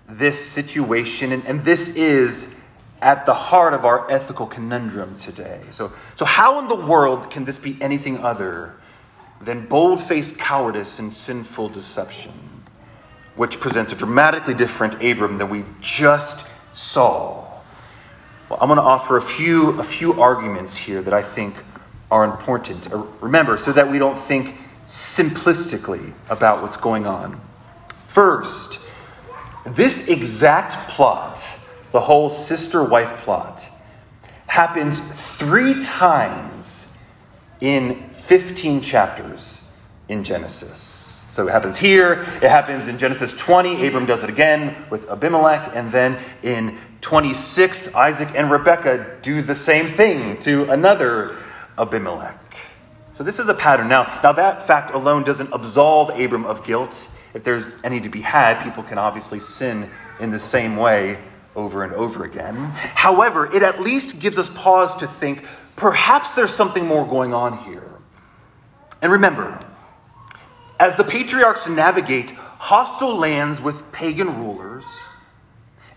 this 0.09 0.43
situation, 0.45 1.33
and, 1.33 1.45
and 1.47 1.65
this 1.65 1.97
is 1.97 2.61
at 3.01 3.27
the 3.27 3.35
heart 3.35 3.75
of 3.75 3.85
our 3.85 4.11
ethical 4.11 4.47
conundrum 4.47 5.17
today. 5.19 5.61
So, 5.71 5.93
so, 6.15 6.25
how 6.25 6.59
in 6.59 6.69
the 6.69 6.75
world 6.75 7.31
can 7.31 7.45
this 7.45 7.59
be 7.59 7.77
anything 7.81 8.19
other 8.19 8.75
than 9.41 9.67
bold 9.67 10.03
faced 10.03 10.39
cowardice 10.39 10.99
and 10.99 11.13
sinful 11.13 11.69
deception, 11.69 12.33
which 13.37 13.61
presents 13.61 13.93
a 13.93 13.95
dramatically 13.95 14.55
different 14.55 14.95
Abram 14.95 15.39
than 15.39 15.51
we 15.51 15.65
just 15.81 16.47
saw? 16.73 17.47
Well, 18.49 18.59
I'm 18.61 18.69
going 18.69 18.79
to 18.79 18.83
offer 18.83 19.19
a 19.19 19.23
few, 19.23 19.79
a 19.79 19.85
few 19.85 20.21
arguments 20.21 20.75
here 20.75 21.03
that 21.03 21.13
I 21.13 21.23
think 21.23 21.55
are 22.11 22.25
important. 22.25 22.93
Uh, 22.93 23.05
remember, 23.21 23.57
so 23.57 23.73
that 23.73 23.91
we 23.91 23.99
don't 23.99 24.19
think 24.19 24.57
simplistically 24.87 26.12
about 26.31 26.62
what's 26.62 26.77
going 26.77 27.07
on. 27.07 27.41
First, 28.07 28.88
this 29.65 30.09
exact 30.09 30.88
plot, 30.88 31.38
the 31.93 32.00
whole 32.00 32.31
sister 32.31 32.83
wife 32.83 33.19
plot, 33.19 33.69
happens 34.47 35.00
three 35.37 35.83
times 35.83 36.97
in 37.61 38.09
15 38.11 38.81
chapters 38.81 39.73
in 40.09 40.25
Genesis. 40.25 41.27
So 41.29 41.47
it 41.47 41.53
happens 41.53 41.77
here, 41.77 42.25
it 42.43 42.49
happens 42.49 42.88
in 42.88 42.99
Genesis 42.99 43.35
20, 43.35 43.87
Abram 43.87 44.07
does 44.07 44.25
it 44.25 44.31
again 44.31 44.75
with 44.91 45.11
Abimelech, 45.11 45.71
and 45.75 45.93
then 45.93 46.19
in 46.43 46.79
26, 47.03 47.95
Isaac 47.95 48.31
and 48.35 48.50
Rebekah 48.50 49.19
do 49.21 49.43
the 49.43 49.55
same 49.55 49.87
thing 49.87 50.38
to 50.38 50.69
another 50.71 51.37
Abimelech. 51.79 52.39
So 53.13 53.25
this 53.25 53.39
is 53.39 53.49
a 53.49 53.55
pattern. 53.55 53.89
Now, 53.89 54.05
now 54.23 54.33
that 54.33 54.67
fact 54.67 54.95
alone 54.95 55.25
doesn't 55.25 55.51
absolve 55.53 56.11
Abram 56.19 56.45
of 56.45 56.65
guilt 56.65 57.11
if 57.35 57.45
there's 57.45 57.83
any 57.85 58.01
to 58.01 58.09
be 58.09 58.21
had, 58.21 58.63
people 58.63 58.83
can 58.83 58.99
obviously 58.99 59.41
sin 59.41 59.91
in 60.21 60.31
the 60.31 60.39
same 60.39 60.77
way 60.77 61.19
over 61.55 61.85
and 61.85 61.93
over 61.93 62.25
again. 62.25 62.55
However, 62.55 63.47
it 63.55 63.63
at 63.63 63.81
least 63.81 64.19
gives 64.19 64.39
us 64.39 64.51
pause 64.51 64.95
to 64.97 65.07
think 65.07 65.45
perhaps 65.77 66.35
there's 66.35 66.55
something 66.55 66.87
more 66.87 67.07
going 67.07 67.35
on 67.35 67.59
here. 67.59 67.91
And 69.03 69.13
remember, 69.13 69.59
as 70.81 70.97
the 70.97 71.05
patriarchs 71.05 71.69
navigate 71.69 72.33
hostile 72.33 73.17
lands 73.17 73.61
with 73.61 73.91
pagan 73.93 74.39
rulers, 74.39 75.05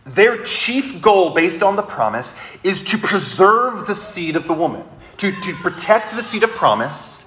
their 0.05 0.43
chief 0.43 1.01
goal, 1.01 1.33
based 1.33 1.61
on 1.61 1.75
the 1.75 1.83
promise, 1.83 2.39
is 2.63 2.81
to 2.85 2.97
preserve 2.97 3.87
the 3.87 3.95
seed 3.95 4.35
of 4.35 4.47
the 4.47 4.53
woman, 4.53 4.85
to, 5.17 5.31
to 5.31 5.53
protect 5.55 6.15
the 6.15 6.23
seed 6.23 6.43
of 6.43 6.51
promise 6.51 7.21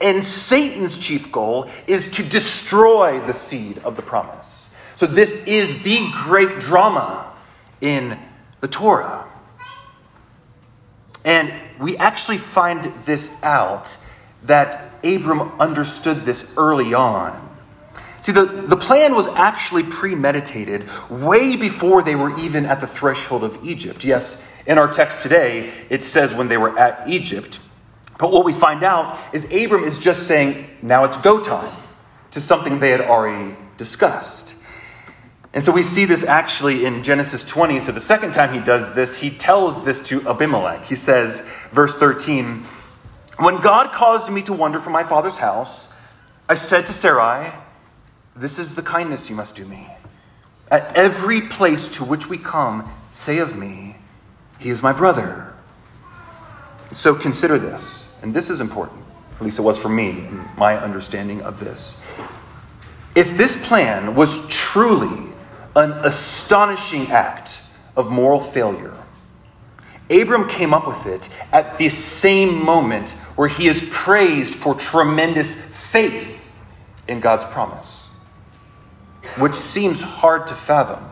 and 0.00 0.24
Satan's 0.24 0.96
chief 0.96 1.30
goal 1.30 1.68
is 1.86 2.10
to 2.12 2.22
destroy 2.22 3.20
the 3.20 3.34
seed 3.34 3.78
of 3.78 3.96
the 3.96 4.02
promise. 4.02 4.70
So, 4.94 5.06
this 5.06 5.44
is 5.46 5.82
the 5.82 6.10
great 6.24 6.58
drama 6.58 7.32
in 7.80 8.18
the 8.60 8.68
Torah. 8.68 9.26
And 11.24 11.52
we 11.78 11.96
actually 11.96 12.38
find 12.38 12.84
this 13.04 13.42
out 13.42 13.96
that 14.44 14.90
Abram 15.04 15.60
understood 15.60 16.18
this 16.22 16.56
early 16.56 16.94
on. 16.94 17.48
See, 18.22 18.32
the, 18.32 18.44
the 18.44 18.76
plan 18.76 19.14
was 19.14 19.26
actually 19.28 19.82
premeditated 19.82 20.86
way 21.10 21.56
before 21.56 22.02
they 22.02 22.14
were 22.14 22.38
even 22.38 22.66
at 22.66 22.80
the 22.80 22.86
threshold 22.86 23.44
of 23.44 23.64
Egypt. 23.64 24.04
Yes, 24.04 24.46
in 24.66 24.78
our 24.78 24.88
text 24.88 25.22
today, 25.22 25.72
it 25.88 26.02
says 26.02 26.34
when 26.34 26.48
they 26.48 26.58
were 26.58 26.78
at 26.78 27.08
Egypt, 27.08 27.60
but 28.18 28.30
what 28.30 28.44
we 28.44 28.52
find 28.52 28.84
out 28.84 29.18
is 29.32 29.46
Abram 29.46 29.82
is 29.84 29.98
just 29.98 30.26
saying, 30.26 30.66
now 30.82 31.04
it's 31.04 31.16
go 31.16 31.40
time, 31.40 31.74
to 32.32 32.40
something 32.40 32.78
they 32.78 32.90
had 32.90 33.00
already 33.00 33.56
discussed. 33.78 34.56
And 35.52 35.64
so 35.64 35.72
we 35.72 35.82
see 35.82 36.04
this 36.04 36.22
actually 36.22 36.84
in 36.84 37.02
Genesis 37.02 37.42
20. 37.42 37.80
So 37.80 37.92
the 37.92 38.00
second 38.00 38.32
time 38.32 38.52
he 38.52 38.60
does 38.60 38.94
this, 38.94 39.18
he 39.18 39.30
tells 39.30 39.84
this 39.84 40.00
to 40.08 40.28
Abimelech. 40.28 40.84
He 40.84 40.94
says, 40.94 41.40
verse 41.72 41.96
13, 41.96 42.62
When 43.38 43.56
God 43.56 43.90
caused 43.90 44.30
me 44.30 44.42
to 44.42 44.52
wander 44.52 44.78
from 44.78 44.92
my 44.92 45.02
father's 45.02 45.38
house, 45.38 45.94
I 46.48 46.54
said 46.54 46.86
to 46.86 46.92
Sarai, 46.92 47.50
This 48.36 48.58
is 48.58 48.74
the 48.74 48.82
kindness 48.82 49.28
you 49.28 49.36
must 49.36 49.56
do 49.56 49.64
me. 49.64 49.88
At 50.70 50.96
every 50.96 51.40
place 51.42 51.96
to 51.96 52.04
which 52.04 52.28
we 52.28 52.38
come, 52.38 52.90
say 53.12 53.38
of 53.38 53.56
me, 53.56 53.96
He 54.58 54.70
is 54.70 54.82
my 54.82 54.92
brother. 54.92 55.52
So 56.92 57.14
consider 57.14 57.58
this. 57.58 58.16
And 58.22 58.34
this 58.34 58.50
is 58.50 58.60
important, 58.60 59.02
at 59.36 59.42
least 59.42 59.58
it 59.58 59.62
was 59.62 59.78
for 59.78 59.88
me 59.88 60.26
in 60.26 60.44
my 60.56 60.76
understanding 60.76 61.42
of 61.42 61.58
this. 61.58 62.04
If 63.16 63.36
this 63.36 63.66
plan 63.66 64.14
was 64.14 64.46
truly 64.48 65.32
an 65.74 65.92
astonishing 66.04 67.10
act 67.10 67.60
of 67.96 68.10
moral 68.10 68.40
failure, 68.40 68.94
Abram 70.10 70.48
came 70.48 70.74
up 70.74 70.86
with 70.86 71.06
it 71.06 71.28
at 71.52 71.78
the 71.78 71.88
same 71.88 72.64
moment 72.64 73.12
where 73.36 73.48
he 73.48 73.68
is 73.68 73.88
praised 73.90 74.54
for 74.54 74.74
tremendous 74.74 75.90
faith 75.90 76.60
in 77.08 77.20
God's 77.20 77.44
promise, 77.46 78.09
which 79.38 79.54
seems 79.54 80.00
hard 80.00 80.46
to 80.48 80.54
fathom. 80.54 81.04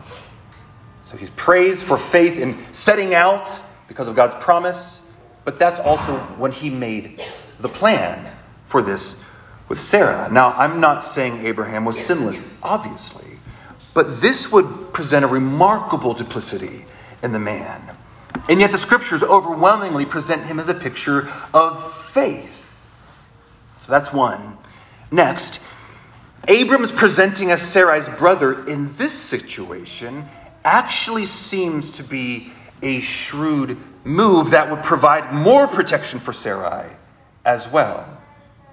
So 1.03 1.17
he's 1.17 1.31
praised 1.31 1.83
for 1.83 1.97
faith 1.97 2.39
in 2.39 2.57
setting 2.71 3.13
out 3.13 3.59
because 3.87 4.07
of 4.07 4.15
God's 4.15 4.35
promise, 4.43 5.07
but 5.43 5.57
that's 5.57 5.79
also 5.79 6.17
when 6.37 6.51
he 6.51 6.69
made 6.69 7.23
the 7.59 7.69
plan 7.69 8.31
for 8.65 8.81
this 8.81 9.23
with 9.67 9.79
Sarah. 9.79 10.29
Now, 10.31 10.53
I'm 10.53 10.79
not 10.79 11.03
saying 11.03 11.45
Abraham 11.45 11.85
was 11.85 11.99
sinless, 11.99 12.57
obviously, 12.61 13.37
but 13.93 14.21
this 14.21 14.51
would 14.51 14.93
present 14.93 15.25
a 15.25 15.27
remarkable 15.27 16.13
duplicity 16.13 16.85
in 17.23 17.31
the 17.31 17.39
man. 17.39 17.95
And 18.47 18.59
yet, 18.59 18.71
the 18.71 18.77
scriptures 18.77 19.21
overwhelmingly 19.21 20.05
present 20.05 20.45
him 20.45 20.59
as 20.59 20.69
a 20.69 20.73
picture 20.73 21.27
of 21.53 21.93
faith. 21.93 22.65
So 23.77 23.91
that's 23.91 24.13
one. 24.13 24.57
Next, 25.11 25.59
Abram's 26.47 26.91
presenting 26.91 27.51
as 27.51 27.61
Sarai's 27.61 28.09
brother 28.09 28.65
in 28.67 28.93
this 28.95 29.13
situation 29.13 30.25
actually 30.63 31.25
seems 31.25 31.89
to 31.91 32.03
be 32.03 32.51
a 32.81 33.01
shrewd 33.01 33.77
move 34.03 34.51
that 34.51 34.69
would 34.69 34.83
provide 34.83 35.33
more 35.33 35.67
protection 35.67 36.19
for 36.19 36.33
Sarai 36.33 36.89
as 37.45 37.69
well, 37.71 38.07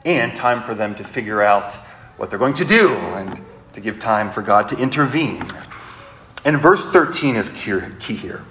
and 0.05 0.35
time 0.35 0.63
for 0.63 0.75
them 0.75 0.95
to 0.95 1.05
figure 1.05 1.43
out 1.43 1.75
what 2.17 2.31
they're 2.31 2.39
going 2.39 2.55
to 2.55 2.65
do 2.65 2.95
and 2.95 3.41
to 3.73 3.81
give 3.81 3.99
time 3.99 4.31
for 4.31 4.43
God 4.43 4.69
to 4.69 4.79
intervene. 4.79 5.43
And 6.45 6.59
verse 6.59 6.85
13 6.85 7.37
is 7.37 7.49
key 7.49 8.15
here. 8.15 8.45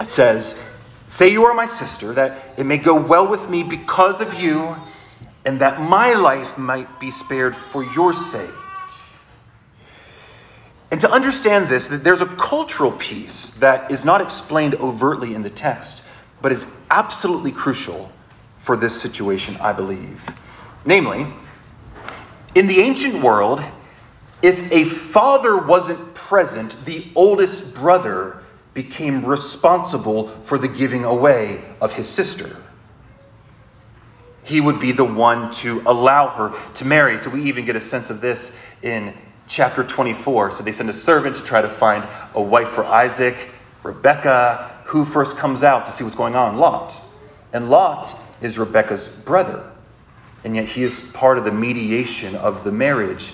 It 0.00 0.10
says, 0.10 0.68
Say 1.06 1.28
you 1.28 1.44
are 1.44 1.54
my 1.54 1.66
sister, 1.66 2.12
that 2.14 2.42
it 2.58 2.64
may 2.64 2.78
go 2.78 3.00
well 3.00 3.26
with 3.28 3.50
me 3.50 3.62
because 3.62 4.20
of 4.20 4.40
you, 4.40 4.74
and 5.44 5.60
that 5.60 5.80
my 5.80 6.14
life 6.14 6.56
might 6.56 6.98
be 7.00 7.10
spared 7.10 7.54
for 7.54 7.84
your 7.84 8.12
sake. 8.12 8.50
And 10.90 11.00
to 11.00 11.10
understand 11.10 11.68
this, 11.68 11.88
that 11.88 12.04
there's 12.04 12.20
a 12.20 12.26
cultural 12.26 12.92
piece 12.92 13.50
that 13.52 13.90
is 13.90 14.04
not 14.04 14.20
explained 14.20 14.76
overtly 14.76 15.34
in 15.34 15.42
the 15.42 15.50
text, 15.50 16.06
but 16.40 16.52
is 16.52 16.76
absolutely 16.90 17.50
crucial 17.50 18.12
for 18.56 18.76
this 18.76 19.00
situation, 19.00 19.56
I 19.60 19.72
believe. 19.72 20.24
Namely, 20.86 21.26
in 22.54 22.68
the 22.68 22.80
ancient 22.80 23.22
world, 23.22 23.60
if 24.40 24.70
a 24.70 24.84
father 24.84 25.56
wasn't 25.56 26.14
present, 26.14 26.84
the 26.84 27.08
oldest 27.14 27.74
brother 27.74 28.42
became 28.72 29.24
responsible 29.24 30.28
for 30.44 30.58
the 30.58 30.68
giving 30.68 31.04
away 31.04 31.62
of 31.80 31.92
his 31.92 32.08
sister. 32.08 32.56
He 34.44 34.60
would 34.60 34.78
be 34.78 34.92
the 34.92 35.04
one 35.04 35.50
to 35.52 35.82
allow 35.86 36.28
her 36.28 36.52
to 36.74 36.84
marry. 36.84 37.18
So 37.18 37.30
we 37.30 37.42
even 37.44 37.64
get 37.64 37.76
a 37.76 37.80
sense 37.80 38.10
of 38.10 38.20
this 38.20 38.60
in 38.82 39.14
chapter 39.48 39.82
24. 39.82 40.52
So 40.52 40.62
they 40.62 40.72
send 40.72 40.90
a 40.90 40.94
servant 40.94 41.36
to 41.36 41.42
try 41.42 41.62
to 41.62 41.68
find 41.68 42.06
a 42.34 42.42
wife 42.42 42.68
for 42.68 42.84
Isaac. 42.84 43.48
Rebecca, 43.82 44.82
who 44.84 45.04
first 45.04 45.36
comes 45.36 45.62
out 45.62 45.86
to 45.86 45.92
see 45.92 46.04
what's 46.04 46.16
going 46.16 46.36
on? 46.36 46.58
Lot. 46.58 47.00
And 47.52 47.70
Lot 47.70 48.14
is 48.40 48.58
Rebecca's 48.58 49.08
brother. 49.08 49.70
And 50.44 50.54
yet 50.54 50.66
he 50.66 50.82
is 50.82 51.10
part 51.12 51.38
of 51.38 51.44
the 51.44 51.52
mediation 51.52 52.34
of 52.36 52.64
the 52.64 52.72
marriage 52.72 53.32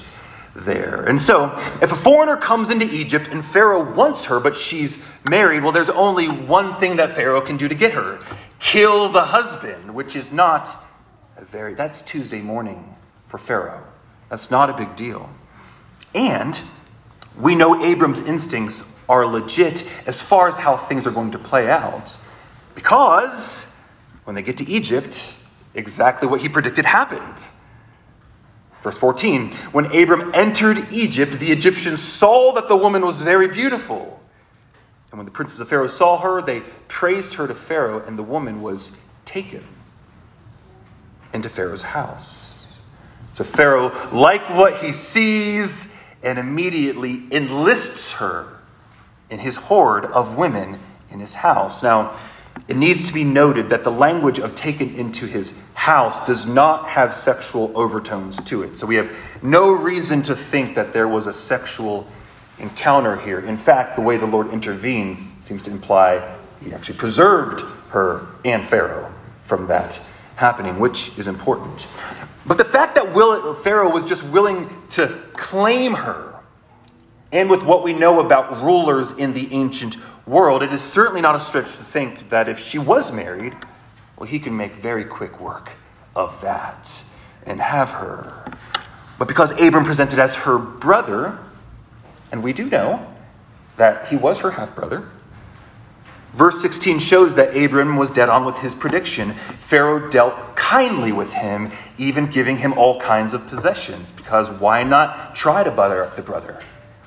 there. 0.55 1.05
And 1.05 1.21
so, 1.21 1.47
if 1.81 1.93
a 1.93 1.97
foreigner 1.97 2.37
comes 2.37 2.71
into 2.71 2.85
Egypt 2.93 3.29
and 3.29 3.45
Pharaoh 3.45 3.95
wants 3.95 4.25
her, 4.27 4.41
but 4.41 4.55
she's 4.57 5.05
married, 5.29 5.63
well, 5.63 5.73
there's 5.73 5.91
only 5.91 6.27
one 6.27 6.73
thing 6.75 6.97
that 6.97 7.13
Pharaoh 7.13 7.41
can 7.41 7.57
do 7.57 7.69
to 7.69 7.75
get 7.75 7.93
her 7.93 8.21
kill 8.61 9.09
the 9.09 9.23
husband, 9.23 9.93
which 9.95 10.15
is 10.15 10.31
not 10.31 10.69
a 11.41 11.45
very, 11.47 11.75
that's 11.75 12.03
Tuesday 12.03 12.43
morning 12.43 12.97
for 13.27 13.39
Pharaoh. 13.39 13.83
That's 14.29 14.51
not 14.51 14.71
a 14.71 14.75
big 14.75 14.95
deal. 14.95 15.31
And 16.15 16.61
we 17.39 17.55
know 17.55 17.83
Abram's 17.83 18.21
instincts 18.21 18.99
are 19.09 19.27
legit 19.27 19.91
as 20.07 20.21
far 20.21 20.49
as 20.49 20.57
how 20.57 20.77
things 20.77 21.07
are 21.07 21.11
going 21.11 21.31
to 21.33 21.39
play 21.39 21.71
out. 21.71 22.17
Because 22.75 23.81
when 24.25 24.37
they 24.37 24.43
get 24.43 24.59
to 24.59 24.69
Egypt, 24.69 25.35
exactly 25.75 26.29
what 26.29 26.41
he 26.41 26.49
predicted 26.49 26.85
happened. 26.85 27.47
Verse 28.83 28.99
14 28.99 29.51
When 29.73 29.87
Abram 29.87 30.31
entered 30.35 30.93
Egypt, 30.93 31.41
the 31.41 31.53
Egyptians 31.53 32.03
saw 32.03 32.53
that 32.53 32.69
the 32.69 32.77
woman 32.77 33.03
was 33.03 33.23
very 33.23 33.49
beautiful. 33.49 34.21
And 35.11 35.19
when 35.19 35.25
the 35.25 35.33
princes 35.33 35.59
of 35.59 35.69
Pharaoh 35.69 35.89
saw 35.89 36.19
her, 36.19 36.41
they 36.41 36.61
praised 36.87 37.35
her 37.35 37.49
to 37.49 37.55
Pharaoh, 37.55 38.05
and 38.07 38.17
the 38.17 38.23
woman 38.23 38.63
was 38.63 39.01
taken 39.25 39.65
into 41.33 41.49
Pharaoh's 41.49 41.83
house. 41.83 42.81
So 43.33 43.45
Pharaoh 43.45 43.93
like 44.13 44.49
what 44.51 44.77
he 44.79 44.93
sees 44.93 45.97
and 46.23 46.39
immediately 46.39 47.23
enlists 47.31 48.15
her 48.15 48.59
in 49.31 49.39
his 49.39 49.57
horde 49.57 50.05
of 50.07 50.37
women 50.37 50.79
in 51.11 51.21
his 51.21 51.35
house. 51.35 51.83
Now, 51.83 52.19
it 52.69 52.77
needs 52.77 53.09
to 53.09 53.15
be 53.15 53.25
noted 53.25 53.71
that 53.71 53.85
the 53.85 53.91
language 53.91 54.39
of 54.39 54.55
taken 54.55 54.95
into 54.95 55.27
his 55.27 55.63
house 55.75 56.25
does 56.27 56.47
not 56.47 56.89
have 56.89 57.13
sexual 57.13 57.73
overtones 57.75 58.37
to 58.45 58.63
it. 58.63 58.77
So 58.77 58.87
we 58.87 58.97
have 58.97 59.17
no 59.43 59.73
reason 59.73 60.23
to 60.23 60.37
think 60.37 60.75
that 60.75 60.93
there 60.93 61.09
was 61.09 61.27
a 61.27 61.33
sexual 61.33 62.07
encounter 62.59 63.17
here. 63.17 63.41
In 63.41 63.57
fact, 63.57 63.97
the 63.97 64.03
way 64.03 64.17
the 64.19 64.27
Lord 64.27 64.53
intervenes 64.53 65.19
seems 65.19 65.63
to 65.65 65.71
imply 65.71 66.37
he 66.63 66.75
actually 66.75 66.99
preserved 66.99 67.63
her 67.89 68.27
and 68.45 68.63
Pharaoh 68.63 69.13
from 69.45 69.67
that 69.69 70.01
happening, 70.41 70.79
which 70.79 71.17
is 71.19 71.29
important. 71.29 71.87
But 72.47 72.57
the 72.57 72.65
fact 72.65 72.95
that 72.95 73.15
Will, 73.15 73.55
Pharaoh 73.55 73.93
was 73.93 74.05
just 74.07 74.25
willing 74.25 74.69
to 74.91 75.07
claim 75.35 75.93
her, 75.93 76.35
and 77.31 77.49
with 77.51 77.63
what 77.63 77.85
we 77.85 77.93
know 77.93 78.21
about 78.21 78.63
rulers 78.63 79.13
in 79.13 79.35
the 79.35 79.53
ancient 79.53 79.97
world, 80.27 80.63
it 80.63 80.73
is 80.73 80.81
certainly 80.81 81.21
not 81.21 81.37
a 81.37 81.41
stretch 81.41 81.77
to 81.77 81.85
think 81.85 82.31
that 82.31 82.49
if 82.49 82.59
she 82.59 82.79
was 82.79 83.13
married, 83.13 83.55
well, 84.17 84.27
he 84.27 84.39
can 84.39 84.57
make 84.57 84.73
very 84.77 85.05
quick 85.05 85.41
work 85.41 85.71
of 86.17 86.41
that 86.41 87.05
and 87.45 87.61
have 87.61 87.91
her. 87.91 88.45
But 89.19 89.29
because 89.29 89.53
Abram 89.61 89.85
presented 89.85 90.19
as 90.19 90.35
her 90.35 90.59
brother, 90.59 91.39
and 92.33 92.43
we 92.43 92.55
do 92.55 92.69
know 92.69 93.07
that 93.77 94.09
he 94.09 94.17
was 94.17 94.41
her 94.41 94.51
half 94.51 94.75
brother, 94.75 95.07
verse 96.35 96.61
16 96.61 96.99
shows 96.99 97.35
that 97.37 97.57
Abram 97.57 97.97
was 97.97 98.11
dead 98.11 98.29
on 98.29 98.45
with 98.45 98.59
his 98.59 98.75
prediction. 98.75 99.33
Pharaoh 99.33 100.11
dealt 100.11 100.57
kindly 100.57 101.13
with 101.13 101.33
him, 101.33 101.71
even 101.99 102.27
giving 102.27 102.57
him 102.57 102.73
all 102.75 103.01
kinds 103.01 103.35
of 103.35 103.47
possessions, 103.49 104.13
because 104.13 104.51
why 104.51 104.83
not 104.85 105.35
try 105.35 105.65
to 105.65 105.71
butter 105.71 106.03
up 106.03 106.17
the 106.17 106.23
brother? 106.23 106.59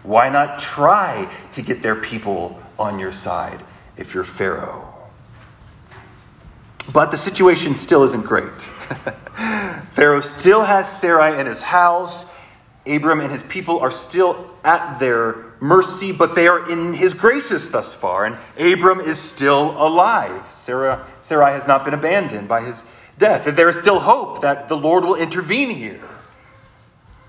Why 0.04 0.30
not 0.30 0.60
try 0.60 1.30
to 1.54 1.62
get 1.62 1.82
their 1.82 1.96
people 1.96 2.62
on 2.78 3.00
your 3.00 3.12
side 3.12 3.62
if 3.96 4.14
you're 4.14 4.26
Pharaoh? 4.26 4.90
But 6.92 7.12
the 7.12 7.18
situation 7.18 7.76
still 7.76 8.04
isn't 8.04 8.26
great. 8.26 8.62
Pharaoh 9.92 10.22
still 10.22 10.64
has 10.64 11.00
Sarai 11.00 11.40
in 11.40 11.46
his 11.46 11.62
house. 11.62 12.26
Abram 12.86 13.22
and 13.22 13.32
his 13.32 13.44
people 13.44 13.80
are 13.80 13.92
still 13.92 14.50
at 14.64 15.00
their 15.00 15.38
mercy, 15.60 16.12
but 16.12 16.36
they 16.36 16.48
are 16.48 16.70
in 16.70 16.94
his 16.94 17.14
graces 17.14 17.70
thus 17.70 17.94
far. 17.94 18.26
And 18.26 18.38
Abram 18.58 19.00
is 19.00 19.18
still 19.18 19.72
alive. 19.82 20.50
Sarah, 20.50 21.08
Sarai 21.22 21.54
has 21.54 21.68
not 21.68 21.86
been 21.86 21.94
abandoned 21.94 22.48
by 22.48 22.62
his 22.62 22.84
death. 23.18 23.48
and 23.48 23.58
There 23.58 23.70
is 23.70 23.78
still 23.78 24.00
hope 24.00 24.42
that 24.42 24.68
the 24.68 24.76
Lord 24.76 25.06
will 25.06 25.16
intervene 25.16 25.70
here. 25.70 26.02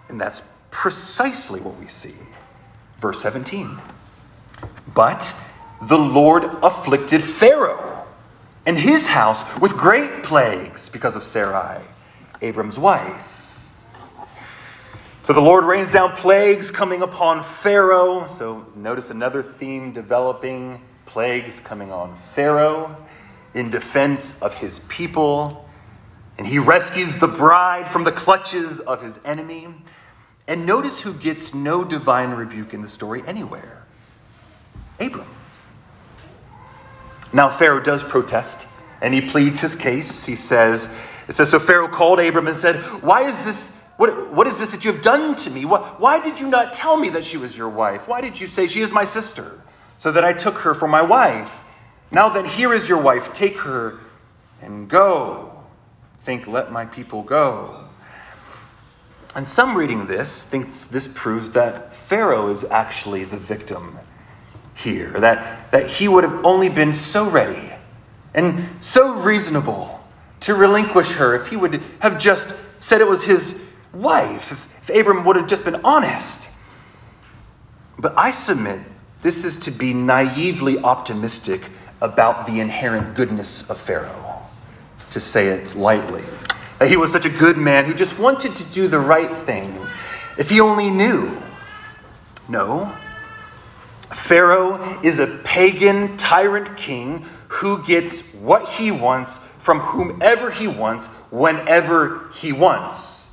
And 0.08 0.20
that's 0.20 0.42
precisely 0.70 1.60
what 1.60 1.78
we 1.78 1.86
see. 1.86 2.14
Verse 2.98 3.20
17. 3.20 3.78
But 4.92 5.34
the 5.82 5.98
Lord 5.98 6.44
afflicted 6.62 7.22
Pharaoh 7.22 8.06
and 8.66 8.76
his 8.76 9.06
house 9.06 9.58
with 9.60 9.72
great 9.76 10.24
plagues 10.24 10.88
because 10.88 11.14
of 11.14 11.22
Sarai, 11.22 11.80
Abram's 12.42 12.78
wife. 12.78 13.33
So 15.24 15.32
the 15.32 15.40
Lord 15.40 15.64
rains 15.64 15.90
down 15.90 16.12
plagues 16.12 16.70
coming 16.70 17.00
upon 17.00 17.44
Pharaoh. 17.44 18.26
So 18.26 18.66
notice 18.76 19.08
another 19.08 19.42
theme 19.42 19.90
developing 19.90 20.82
plagues 21.06 21.60
coming 21.60 21.90
on 21.90 22.14
Pharaoh 22.14 22.94
in 23.54 23.70
defense 23.70 24.42
of 24.42 24.52
his 24.52 24.80
people. 24.80 25.66
And 26.36 26.46
he 26.46 26.58
rescues 26.58 27.16
the 27.16 27.26
bride 27.26 27.88
from 27.88 28.04
the 28.04 28.12
clutches 28.12 28.80
of 28.80 29.02
his 29.02 29.18
enemy. 29.24 29.68
And 30.46 30.66
notice 30.66 31.00
who 31.00 31.14
gets 31.14 31.54
no 31.54 31.84
divine 31.84 32.32
rebuke 32.32 32.74
in 32.74 32.82
the 32.82 32.88
story 32.90 33.22
anywhere 33.26 33.86
Abram. 35.00 35.26
Now, 37.32 37.48
Pharaoh 37.48 37.82
does 37.82 38.04
protest 38.04 38.66
and 39.00 39.14
he 39.14 39.22
pleads 39.22 39.62
his 39.62 39.74
case. 39.74 40.26
He 40.26 40.36
says, 40.36 41.00
It 41.28 41.32
says, 41.32 41.50
So 41.50 41.58
Pharaoh 41.58 41.88
called 41.88 42.20
Abram 42.20 42.46
and 42.46 42.56
said, 42.58 42.76
Why 43.02 43.22
is 43.22 43.46
this? 43.46 43.83
What, 43.96 44.32
what 44.32 44.46
is 44.46 44.58
this 44.58 44.72
that 44.72 44.84
you 44.84 44.92
have 44.92 45.02
done 45.02 45.34
to 45.36 45.50
me? 45.50 45.64
What, 45.64 46.00
why 46.00 46.20
did 46.20 46.40
you 46.40 46.48
not 46.48 46.72
tell 46.72 46.96
me 46.96 47.10
that 47.10 47.24
she 47.24 47.36
was 47.36 47.56
your 47.56 47.68
wife? 47.68 48.08
Why 48.08 48.20
did 48.20 48.40
you 48.40 48.48
say 48.48 48.66
she 48.66 48.80
is 48.80 48.92
my 48.92 49.04
sister? 49.04 49.62
So 49.98 50.10
that 50.12 50.24
I 50.24 50.32
took 50.32 50.58
her 50.58 50.74
for 50.74 50.88
my 50.88 51.02
wife. 51.02 51.62
Now 52.10 52.28
then, 52.28 52.44
here 52.44 52.72
is 52.72 52.88
your 52.88 53.00
wife. 53.00 53.32
Take 53.32 53.58
her 53.58 54.00
and 54.60 54.88
go. 54.88 55.62
Think, 56.24 56.46
let 56.46 56.72
my 56.72 56.86
people 56.86 57.22
go. 57.22 57.84
And 59.36 59.46
some 59.46 59.76
reading 59.76 60.06
this 60.06 60.44
thinks 60.44 60.86
this 60.86 61.08
proves 61.12 61.52
that 61.52 61.96
Pharaoh 61.96 62.48
is 62.48 62.64
actually 62.64 63.24
the 63.24 63.36
victim 63.36 63.98
here, 64.76 65.10
that, 65.20 65.70
that 65.72 65.86
he 65.86 66.08
would 66.08 66.24
have 66.24 66.44
only 66.44 66.68
been 66.68 66.92
so 66.92 67.28
ready 67.28 67.72
and 68.34 68.64
so 68.80 69.14
reasonable 69.14 70.00
to 70.40 70.54
relinquish 70.54 71.12
her 71.12 71.34
if 71.34 71.48
he 71.48 71.56
would 71.56 71.80
have 72.00 72.18
just 72.18 72.56
said 72.80 73.00
it 73.00 73.06
was 73.06 73.24
his 73.24 73.64
wife, 73.94 74.52
if, 74.52 74.88
if 74.88 75.00
Abram 75.00 75.24
would 75.24 75.36
have 75.36 75.46
just 75.46 75.64
been 75.64 75.80
honest. 75.84 76.50
But 77.98 78.14
I 78.16 78.30
submit 78.30 78.80
this 79.22 79.44
is 79.44 79.56
to 79.58 79.70
be 79.70 79.94
naively 79.94 80.78
optimistic 80.78 81.62
about 82.02 82.46
the 82.46 82.60
inherent 82.60 83.14
goodness 83.14 83.70
of 83.70 83.80
Pharaoh, 83.80 84.42
to 85.10 85.20
say 85.20 85.48
it 85.48 85.74
lightly. 85.74 86.22
That 86.78 86.88
he 86.88 86.96
was 86.96 87.12
such 87.12 87.24
a 87.24 87.30
good 87.30 87.56
man 87.56 87.86
who 87.86 87.94
just 87.94 88.18
wanted 88.18 88.54
to 88.56 88.72
do 88.72 88.88
the 88.88 88.98
right 88.98 89.34
thing 89.34 89.74
if 90.36 90.50
he 90.50 90.60
only 90.60 90.90
knew. 90.90 91.40
No. 92.48 92.92
Pharaoh 94.12 95.00
is 95.02 95.18
a 95.18 95.26
pagan 95.44 96.16
tyrant 96.16 96.76
king 96.76 97.24
who 97.48 97.82
gets 97.84 98.32
what 98.34 98.68
he 98.68 98.90
wants 98.90 99.38
from 99.38 99.80
whomever 99.80 100.50
he 100.50 100.66
wants, 100.66 101.06
whenever 101.30 102.28
he 102.34 102.52
wants, 102.52 103.23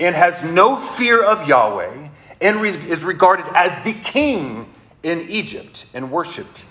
and 0.00 0.16
has 0.16 0.42
no 0.42 0.76
fear 0.76 1.22
of 1.22 1.46
Yahweh, 1.46 2.08
and 2.40 2.66
is 2.66 3.04
regarded 3.04 3.46
as 3.54 3.84
the 3.84 3.92
king 3.92 4.72
in 5.02 5.20
Egypt 5.28 5.84
and 5.94 6.10
worshiped 6.10 6.64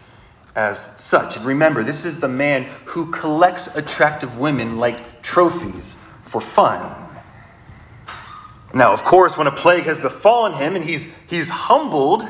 as 0.56 1.00
such. 1.00 1.38
And 1.38 1.46
remember, 1.46 1.84
this 1.84 2.06
is 2.06 2.20
the 2.20 2.28
man 2.28 2.64
who 2.86 3.12
collects 3.12 3.76
attractive 3.76 4.38
women 4.38 4.78
like 4.78 5.22
trophies 5.22 5.96
for 6.24 6.42
fun. 6.42 7.08
Now, 8.74 8.94
of 8.94 9.04
course, 9.04 9.38
when 9.38 9.48
a 9.48 9.52
plague 9.52 9.86
has 9.86 10.00
befallen 10.00 10.54
him 10.54 10.76
and 10.76 10.86
he's, 10.86 11.14
he's 11.28 11.50
humbled, 11.50 12.28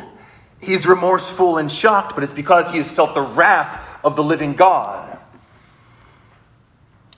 he's 0.62 0.86
remorseful 0.86 1.58
and 1.58 1.72
shocked, 1.72 2.16
but 2.16 2.24
it's 2.24 2.34
because 2.34 2.72
he 2.72 2.78
has 2.78 2.92
felt 2.92 3.14
the 3.14 3.22
wrath 3.22 4.00
of 4.04 4.16
the 4.16 4.24
living 4.24 4.54
God. 4.54 5.19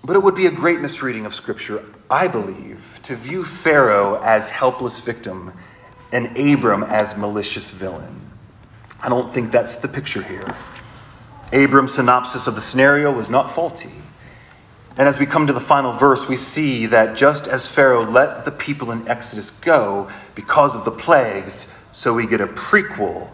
But 0.04 0.16
it 0.16 0.24
would 0.24 0.36
be 0.36 0.48
a 0.48 0.52
great 0.52 0.82
misreading 0.82 1.26
of 1.26 1.36
Scripture, 1.36 1.86
I 2.10 2.28
believe, 2.28 3.00
to 3.04 3.16
view 3.16 3.46
Pharaoh 3.46 4.20
as 4.24 4.50
helpless 4.50 5.00
victim 5.00 5.54
and 6.12 6.38
Abram 6.38 6.84
as 6.84 7.18
malicious 7.18 7.70
villain. 7.70 8.20
I 9.02 9.10
don't 9.10 9.32
think 9.32 9.52
that's 9.52 9.78
the 9.78 9.88
picture 9.88 10.22
here. 10.22 10.56
Abram's 11.52 11.94
synopsis 11.96 12.48
of 12.48 12.56
the 12.56 12.62
scenario 12.62 13.12
was 13.12 13.30
not 13.30 13.52
faulty. 13.52 13.92
And 14.98 15.08
as 15.08 15.20
we 15.20 15.26
come 15.26 15.48
to 15.48 15.54
the 15.54 15.62
final 15.62 15.94
verse, 15.94 16.28
we 16.28 16.36
see 16.36 16.86
that 16.88 17.16
just 17.16 17.48
as 17.48 17.68
Pharaoh 17.68 18.04
let 18.04 18.46
the 18.46 18.52
people 18.52 18.92
in 18.92 19.08
Exodus 19.08 19.50
go 19.50 20.10
because 20.36 20.76
of 20.76 20.86
the 20.86 20.92
plagues, 20.92 21.78
so 21.92 22.14
we 22.14 22.28
get 22.28 22.42
a 22.42 22.48
prequel 22.48 23.30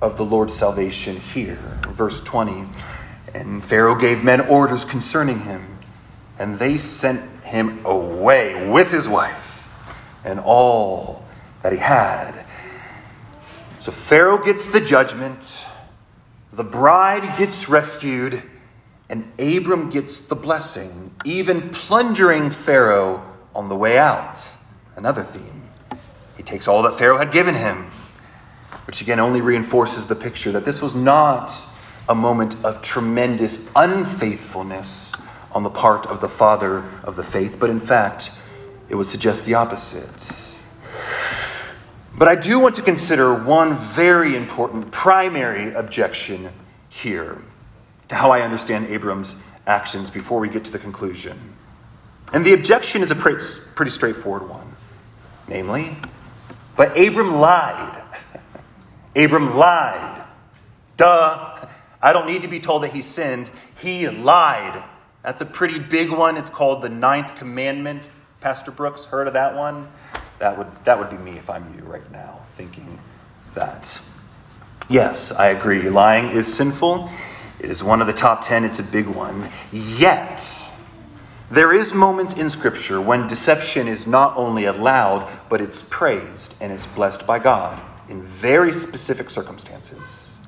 of 0.00 0.16
the 0.16 0.24
Lord's 0.24 0.54
salvation 0.54 1.16
here. 1.16 1.78
Verse 1.88 2.20
20 2.22 2.66
And 3.34 3.64
Pharaoh 3.64 3.94
gave 3.94 4.24
men 4.24 4.40
orders 4.40 4.84
concerning 4.84 5.40
him, 5.40 5.78
and 6.40 6.58
they 6.58 6.76
sent 6.76 7.20
him 7.44 7.84
away 7.86 8.68
with 8.68 8.90
his 8.90 9.08
wife 9.08 9.72
and 10.24 10.40
all 10.40 11.24
that 11.62 11.72
he 11.72 11.78
had. 11.78 12.44
So 13.78 13.92
Pharaoh 13.92 14.42
gets 14.42 14.72
the 14.72 14.80
judgment, 14.80 15.64
the 16.52 16.64
bride 16.64 17.38
gets 17.38 17.68
rescued, 17.68 18.42
and 19.08 19.30
Abram 19.38 19.90
gets 19.90 20.26
the 20.26 20.34
blessing, 20.34 21.14
even 21.24 21.70
plundering 21.70 22.50
Pharaoh 22.50 23.24
on 23.54 23.68
the 23.68 23.76
way 23.76 23.98
out. 23.98 24.44
Another 24.96 25.22
theme. 25.22 25.62
He 26.36 26.42
takes 26.42 26.66
all 26.66 26.82
that 26.82 26.94
Pharaoh 26.94 27.18
had 27.18 27.30
given 27.30 27.54
him 27.54 27.90
which 28.90 29.00
again 29.00 29.20
only 29.20 29.40
reinforces 29.40 30.08
the 30.08 30.16
picture 30.16 30.50
that 30.50 30.64
this 30.64 30.82
was 30.82 30.96
not 30.96 31.54
a 32.08 32.14
moment 32.14 32.56
of 32.64 32.82
tremendous 32.82 33.70
unfaithfulness 33.76 35.14
on 35.52 35.62
the 35.62 35.70
part 35.70 36.06
of 36.06 36.20
the 36.20 36.28
father 36.28 36.84
of 37.02 37.16
the 37.16 37.22
faith, 37.22 37.56
but 37.58 37.70
in 37.70 37.80
fact, 37.80 38.30
it 38.88 38.94
would 38.94 39.06
suggest 39.06 39.46
the 39.46 39.54
opposite. 39.54 40.48
But 42.16 42.28
I 42.28 42.34
do 42.34 42.58
want 42.58 42.74
to 42.76 42.82
consider 42.82 43.34
one 43.34 43.76
very 43.76 44.36
important 44.36 44.92
primary 44.92 45.72
objection 45.72 46.50
here 46.88 47.38
to 48.08 48.14
how 48.14 48.30
I 48.30 48.42
understand 48.42 48.86
Abram's 48.86 49.40
actions 49.66 50.10
before 50.10 50.40
we 50.40 50.48
get 50.48 50.64
to 50.64 50.72
the 50.72 50.78
conclusion. 50.78 51.38
And 52.32 52.44
the 52.44 52.52
objection 52.52 53.02
is 53.02 53.10
a 53.10 53.16
pretty 53.16 53.90
straightforward 53.90 54.48
one. 54.48 54.66
Namely, 55.48 55.96
but 56.76 56.96
Abram 56.96 57.34
lied 57.34 58.02
Abram 59.16 59.56
lied. 59.56 60.24
Duh. 60.96 61.66
I 62.02 62.12
don't 62.12 62.26
need 62.26 62.42
to 62.42 62.48
be 62.48 62.60
told 62.60 62.82
that 62.84 62.92
he 62.92 63.02
sinned. 63.02 63.50
He 63.80 64.08
lied. 64.08 64.82
That's 65.22 65.42
a 65.42 65.46
pretty 65.46 65.78
big 65.78 66.10
one. 66.10 66.36
It's 66.36 66.50
called 66.50 66.82
the 66.82 66.88
ninth 66.88 67.36
commandment. 67.36 68.08
Pastor 68.40 68.70
Brooks, 68.70 69.04
heard 69.04 69.26
of 69.26 69.34
that 69.34 69.54
one? 69.54 69.88
That 70.38 70.56
would, 70.56 70.68
that 70.84 70.98
would 70.98 71.10
be 71.10 71.18
me 71.18 71.36
if 71.36 71.50
I'm 71.50 71.74
you 71.76 71.84
right 71.84 72.10
now, 72.10 72.40
thinking 72.56 72.98
that. 73.54 74.00
Yes, 74.88 75.30
I 75.32 75.48
agree. 75.48 75.82
Lying 75.90 76.30
is 76.30 76.52
sinful. 76.52 77.10
It 77.58 77.70
is 77.70 77.84
one 77.84 78.00
of 78.00 78.06
the 78.06 78.14
top 78.14 78.42
ten. 78.44 78.64
It's 78.64 78.78
a 78.78 78.82
big 78.82 79.06
one. 79.06 79.50
Yet, 79.70 80.70
there 81.50 81.72
is 81.72 81.92
moments 81.92 82.32
in 82.32 82.48
Scripture 82.48 83.00
when 83.00 83.28
deception 83.28 83.88
is 83.88 84.06
not 84.06 84.36
only 84.36 84.64
allowed, 84.64 85.30
but 85.50 85.60
it's 85.60 85.82
praised 85.82 86.56
and 86.62 86.72
it's 86.72 86.86
blessed 86.86 87.26
by 87.26 87.38
God 87.38 87.78
in 88.08 88.22
very 88.22 88.72
specific 88.72 89.28
circumstances. 89.28 90.38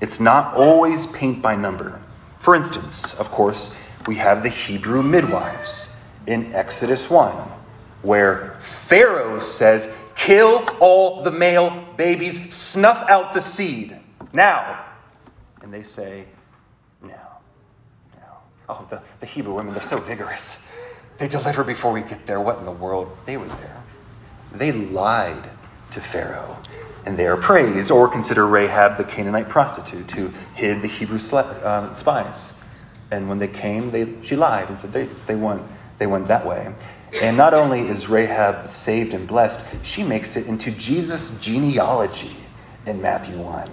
It's 0.00 0.18
not 0.18 0.54
always 0.54 1.06
paint 1.06 1.40
by 1.40 1.54
number. 1.54 2.02
For 2.46 2.54
instance, 2.54 3.18
of 3.18 3.32
course, 3.32 3.76
we 4.06 4.14
have 4.14 4.44
the 4.44 4.48
Hebrew 4.48 5.02
midwives 5.02 5.96
in 6.28 6.54
Exodus 6.54 7.10
1, 7.10 7.34
where 8.02 8.54
Pharaoh 8.60 9.40
says, 9.40 9.92
Kill 10.14 10.64
all 10.78 11.24
the 11.24 11.32
male 11.32 11.84
babies, 11.96 12.54
snuff 12.54 13.04
out 13.10 13.32
the 13.32 13.40
seed. 13.40 13.98
Now. 14.32 14.84
And 15.60 15.74
they 15.74 15.82
say, 15.82 16.26
No, 17.02 17.18
no. 18.14 18.22
Oh, 18.68 18.86
the, 18.90 19.02
the 19.18 19.26
Hebrew 19.26 19.54
women, 19.54 19.72
they're 19.72 19.82
so 19.82 19.98
vigorous. 19.98 20.70
They 21.18 21.26
deliver 21.26 21.64
before 21.64 21.90
we 21.90 22.02
get 22.02 22.28
there. 22.28 22.40
What 22.40 22.58
in 22.58 22.64
the 22.64 22.70
world? 22.70 23.10
They 23.26 23.38
were 23.38 23.46
there. 23.46 23.82
They 24.54 24.70
lied 24.70 25.50
to 25.90 26.00
Pharaoh. 26.00 26.56
And 27.06 27.16
they 27.16 27.26
are 27.26 27.36
praised. 27.36 27.90
Or 27.90 28.08
consider 28.08 28.46
Rahab, 28.46 28.98
the 28.98 29.04
Canaanite 29.04 29.48
prostitute, 29.48 30.10
who 30.10 30.28
hid 30.54 30.82
the 30.82 30.88
Hebrew 30.88 31.18
uh, 31.32 31.94
spies. 31.94 32.60
And 33.10 33.28
when 33.28 33.38
they 33.38 33.48
came, 33.48 33.90
they, 33.90 34.20
she 34.22 34.36
lied 34.36 34.68
and 34.68 34.78
said 34.78 34.92
they, 34.92 35.04
they, 35.26 35.36
went, 35.36 35.62
they 35.98 36.06
went 36.06 36.28
that 36.28 36.44
way. 36.44 36.74
And 37.22 37.36
not 37.36 37.54
only 37.54 37.80
is 37.80 38.08
Rahab 38.08 38.68
saved 38.68 39.14
and 39.14 39.26
blessed, 39.26 39.84
she 39.86 40.02
makes 40.02 40.36
it 40.36 40.46
into 40.48 40.70
Jesus' 40.72 41.40
genealogy 41.40 42.36
in 42.84 43.00
Matthew 43.00 43.38
1. 43.38 43.68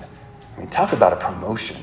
I 0.56 0.60
mean, 0.60 0.69
talk 0.69 0.93
about 0.93 1.13
a 1.13 1.15
promotion. 1.17 1.78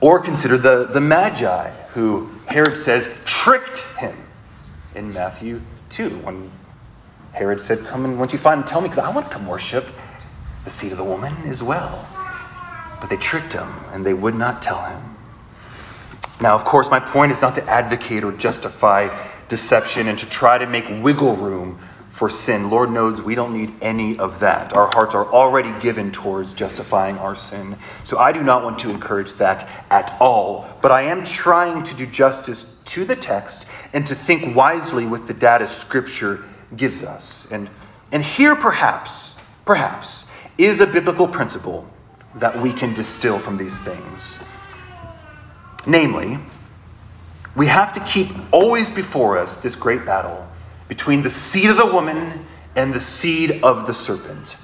Or 0.00 0.18
consider 0.18 0.56
the, 0.56 0.86
the 0.86 1.00
Magi, 1.00 1.70
who 1.92 2.30
Herod 2.46 2.76
says 2.76 3.16
tricked 3.24 3.82
him 3.98 4.16
in 4.94 5.12
Matthew 5.12 5.60
2 5.90 6.10
when 6.18 6.50
Herod 7.32 7.60
said, 7.60 7.84
Come 7.84 8.04
and 8.04 8.18
once 8.18 8.32
you 8.32 8.38
find 8.38 8.66
tell 8.66 8.80
me, 8.80 8.88
because 8.88 9.04
I 9.04 9.10
want 9.10 9.30
to 9.30 9.32
come 9.32 9.46
worship 9.46 9.84
the 10.64 10.70
seed 10.70 10.92
of 10.92 10.98
the 10.98 11.04
woman 11.04 11.32
as 11.46 11.62
well. 11.62 12.08
But 13.00 13.10
they 13.10 13.16
tricked 13.16 13.52
him 13.52 13.68
and 13.92 14.06
they 14.06 14.14
would 14.14 14.34
not 14.34 14.62
tell 14.62 14.82
him. 14.82 15.00
Now, 16.40 16.54
of 16.54 16.64
course, 16.64 16.90
my 16.90 17.00
point 17.00 17.32
is 17.32 17.42
not 17.42 17.54
to 17.56 17.64
advocate 17.68 18.24
or 18.24 18.32
justify 18.32 19.08
deception 19.48 20.08
and 20.08 20.18
to 20.18 20.28
try 20.28 20.58
to 20.58 20.66
make 20.66 20.86
wiggle 21.02 21.36
room 21.36 21.78
for 22.10 22.28
sin. 22.28 22.68
Lord 22.68 22.90
knows 22.90 23.22
we 23.22 23.34
don't 23.34 23.54
need 23.56 23.74
any 23.80 24.18
of 24.18 24.40
that. 24.40 24.76
Our 24.76 24.90
hearts 24.92 25.14
are 25.14 25.26
already 25.26 25.72
given 25.80 26.12
towards 26.12 26.52
justifying 26.52 27.16
our 27.18 27.34
sin. 27.34 27.76
So 28.04 28.18
I 28.18 28.32
do 28.32 28.42
not 28.42 28.62
want 28.62 28.78
to 28.80 28.90
encourage 28.90 29.32
that 29.34 29.68
at 29.90 30.14
all. 30.20 30.68
But 30.82 30.90
I 30.90 31.02
am 31.02 31.24
trying 31.24 31.82
to 31.84 31.94
do 31.94 32.06
justice 32.06 32.76
to 32.86 33.04
the 33.04 33.16
text 33.16 33.70
and 33.92 34.06
to 34.06 34.14
think 34.14 34.54
wisely 34.54 35.06
with 35.06 35.26
the 35.26 35.34
data 35.34 35.66
Scripture 35.66 36.44
gives 36.76 37.02
us. 37.02 37.50
And, 37.50 37.70
and 38.10 38.22
here, 38.22 38.56
perhaps, 38.56 39.36
perhaps, 39.64 40.30
is 40.58 40.80
a 40.80 40.86
biblical 40.86 41.26
principle 41.26 41.88
that 42.36 42.56
we 42.58 42.72
can 42.72 42.94
distill 42.94 43.38
from 43.38 43.56
these 43.56 43.80
things. 43.80 44.44
Namely, 45.86 46.38
we 47.54 47.66
have 47.66 47.92
to 47.92 48.00
keep 48.00 48.28
always 48.50 48.88
before 48.88 49.36
us 49.36 49.58
this 49.58 49.74
great 49.74 50.06
battle 50.06 50.48
between 50.88 51.22
the 51.22 51.30
seed 51.30 51.70
of 51.70 51.76
the 51.76 51.86
woman 51.86 52.44
and 52.76 52.92
the 52.92 53.00
seed 53.00 53.60
of 53.62 53.86
the 53.86 53.94
serpent. 53.94 54.56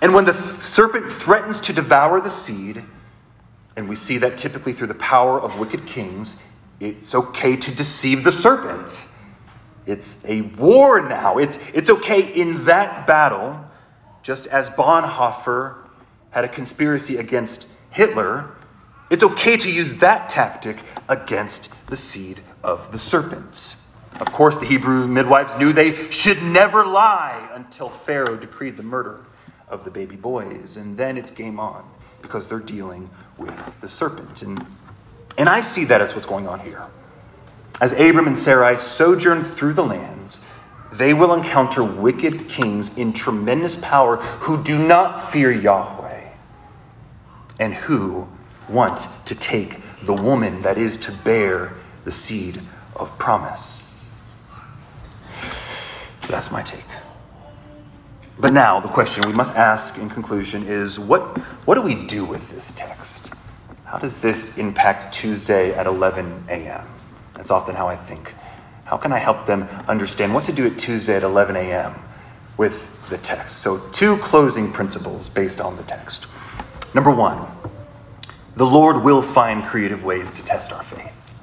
And 0.00 0.14
when 0.14 0.24
the 0.24 0.34
serpent 0.34 1.10
threatens 1.10 1.60
to 1.60 1.72
devour 1.72 2.20
the 2.20 2.30
seed, 2.30 2.84
and 3.76 3.88
we 3.88 3.96
see 3.96 4.18
that 4.18 4.36
typically 4.36 4.72
through 4.72 4.88
the 4.88 4.94
power 4.94 5.40
of 5.40 5.58
wicked 5.58 5.86
kings, 5.86 6.42
it's 6.78 7.14
okay 7.14 7.56
to 7.56 7.74
deceive 7.74 8.22
the 8.22 8.32
serpent. 8.32 9.08
It's 9.86 10.24
a 10.26 10.42
war 10.42 11.06
now. 11.08 11.38
It's, 11.38 11.58
it's 11.72 11.90
okay 11.90 12.22
in 12.22 12.64
that 12.66 13.06
battle, 13.06 13.64
just 14.24 14.48
as 14.48 14.70
Bonhoeffer 14.70 15.76
had 16.30 16.44
a 16.44 16.48
conspiracy 16.48 17.18
against 17.18 17.68
Hitler, 17.90 18.50
it's 19.10 19.22
okay 19.22 19.56
to 19.56 19.70
use 19.70 19.94
that 19.94 20.28
tactic 20.28 20.78
against 21.08 21.86
the 21.86 21.96
seed 21.96 22.40
of 22.64 22.90
the 22.90 22.98
serpent. 22.98 23.76
Of 24.18 24.32
course, 24.32 24.56
the 24.56 24.66
Hebrew 24.66 25.06
midwives 25.06 25.56
knew 25.58 25.72
they 25.72 26.10
should 26.10 26.42
never 26.42 26.84
lie 26.84 27.48
until 27.52 27.88
Pharaoh 27.88 28.36
decreed 28.36 28.76
the 28.76 28.82
murder 28.82 29.20
of 29.68 29.84
the 29.84 29.90
baby 29.90 30.16
boys. 30.16 30.76
And 30.76 30.96
then 30.96 31.16
it's 31.18 31.30
game 31.30 31.60
on 31.60 31.88
because 32.22 32.48
they're 32.48 32.58
dealing 32.58 33.10
with 33.36 33.80
the 33.80 33.88
serpent. 33.88 34.42
And, 34.42 34.64
and 35.36 35.48
I 35.48 35.60
see 35.60 35.84
that 35.84 36.00
as 36.00 36.14
what's 36.14 36.26
going 36.26 36.48
on 36.48 36.60
here. 36.60 36.82
As 37.80 37.92
Abram 37.92 38.26
and 38.26 38.38
Sarai 38.38 38.78
sojourn 38.78 39.42
through 39.42 39.74
the 39.74 39.84
lands, 39.84 40.48
they 40.94 41.12
will 41.12 41.34
encounter 41.34 41.82
wicked 41.82 42.48
kings 42.48 42.96
in 42.96 43.12
tremendous 43.12 43.76
power 43.76 44.16
who 44.16 44.62
do 44.62 44.78
not 44.86 45.20
fear 45.20 45.50
Yahweh 45.50 46.28
and 47.58 47.74
who 47.74 48.28
want 48.68 49.08
to 49.26 49.34
take 49.34 49.80
the 50.02 50.14
woman 50.14 50.62
that 50.62 50.78
is 50.78 50.96
to 50.96 51.12
bear 51.24 51.74
the 52.04 52.12
seed 52.12 52.60
of 52.96 53.18
promise. 53.18 54.12
So 56.20 56.32
that's 56.32 56.52
my 56.52 56.62
take. 56.62 56.84
But 58.38 58.52
now, 58.52 58.80
the 58.80 58.88
question 58.88 59.22
we 59.26 59.32
must 59.32 59.54
ask 59.54 59.98
in 59.98 60.08
conclusion 60.08 60.64
is 60.64 60.98
what, 60.98 61.38
what 61.66 61.74
do 61.76 61.82
we 61.82 62.06
do 62.06 62.24
with 62.24 62.50
this 62.50 62.72
text? 62.72 63.32
How 63.84 63.98
does 63.98 64.18
this 64.18 64.58
impact 64.58 65.14
Tuesday 65.14 65.72
at 65.72 65.86
11 65.86 66.44
a.m.? 66.48 66.86
That's 67.34 67.50
often 67.50 67.74
how 67.74 67.86
I 67.86 67.96
think. 67.96 68.34
How 68.94 68.98
can 68.98 69.12
I 69.12 69.18
help 69.18 69.46
them 69.46 69.64
understand 69.88 70.34
what 70.34 70.44
to 70.44 70.52
do 70.52 70.68
at 70.68 70.78
Tuesday 70.78 71.16
at 71.16 71.24
11 71.24 71.56
a.m. 71.56 71.96
with 72.56 73.08
the 73.10 73.18
text? 73.18 73.58
So, 73.58 73.78
two 73.90 74.18
closing 74.18 74.70
principles 74.70 75.28
based 75.28 75.60
on 75.60 75.76
the 75.76 75.82
text. 75.82 76.28
Number 76.94 77.10
one, 77.10 77.44
the 78.54 78.64
Lord 78.64 79.02
will 79.02 79.20
find 79.20 79.64
creative 79.64 80.04
ways 80.04 80.32
to 80.34 80.44
test 80.44 80.72
our 80.72 80.84
faith. 80.84 81.34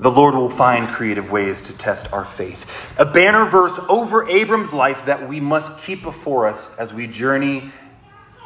The 0.00 0.10
Lord 0.10 0.34
will 0.34 0.48
find 0.48 0.88
creative 0.88 1.30
ways 1.30 1.60
to 1.60 1.76
test 1.76 2.10
our 2.10 2.24
faith. 2.24 2.98
A 2.98 3.04
banner 3.04 3.44
verse 3.44 3.78
over 3.90 4.26
Abram's 4.30 4.72
life 4.72 5.04
that 5.04 5.28
we 5.28 5.40
must 5.40 5.78
keep 5.82 6.02
before 6.02 6.46
us 6.46 6.74
as 6.78 6.94
we 6.94 7.06
journey 7.06 7.70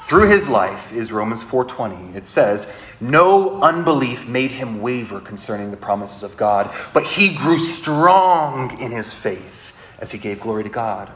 through 0.07 0.29
his 0.29 0.49
life 0.49 0.93
is 0.93 1.12
Romans 1.12 1.43
4:20. 1.43 2.15
It 2.15 2.27
says, 2.27 2.67
"No 3.01 3.61
unbelief 3.61 4.29
made 4.29 4.53
him 4.53 4.83
waver 4.83 5.21
concerning 5.21 5.71
the 5.71 5.77
promises 5.77 6.23
of 6.23 6.37
God, 6.37 6.71
but 6.93 7.05
he 7.05 7.31
grew 7.31 7.59
strong 7.59 8.79
in 8.79 8.91
his 8.91 9.15
faith 9.15 9.73
as 9.99 10.11
he 10.11 10.19
gave 10.19 10.41
glory 10.41 10.65
to 10.65 10.69
God." 10.69 11.11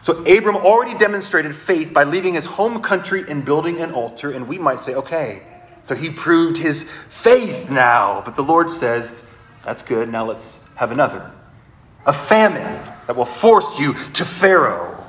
So 0.00 0.24
Abram 0.24 0.56
already 0.56 0.94
demonstrated 0.94 1.54
faith 1.54 1.92
by 1.92 2.04
leaving 2.04 2.34
his 2.34 2.46
home 2.46 2.80
country 2.80 3.24
and 3.28 3.44
building 3.44 3.80
an 3.80 3.92
altar, 3.92 4.30
and 4.30 4.48
we 4.48 4.58
might 4.58 4.80
say, 4.80 4.94
"Okay, 4.94 5.42
so 5.82 5.94
he 5.94 6.10
proved 6.10 6.58
his 6.58 6.84
faith 7.10 7.70
now." 7.70 8.22
But 8.24 8.36
the 8.36 8.42
Lord 8.42 8.70
says, 8.70 9.22
"That's 9.64 9.82
good. 9.82 10.10
Now 10.10 10.24
let's 10.24 10.68
have 10.76 10.90
another. 10.90 11.30
A 12.06 12.12
famine 12.12 12.80
that 13.06 13.16
will 13.16 13.24
force 13.24 13.78
you 13.78 13.94
to 14.14 14.24
Pharaoh." 14.24 15.04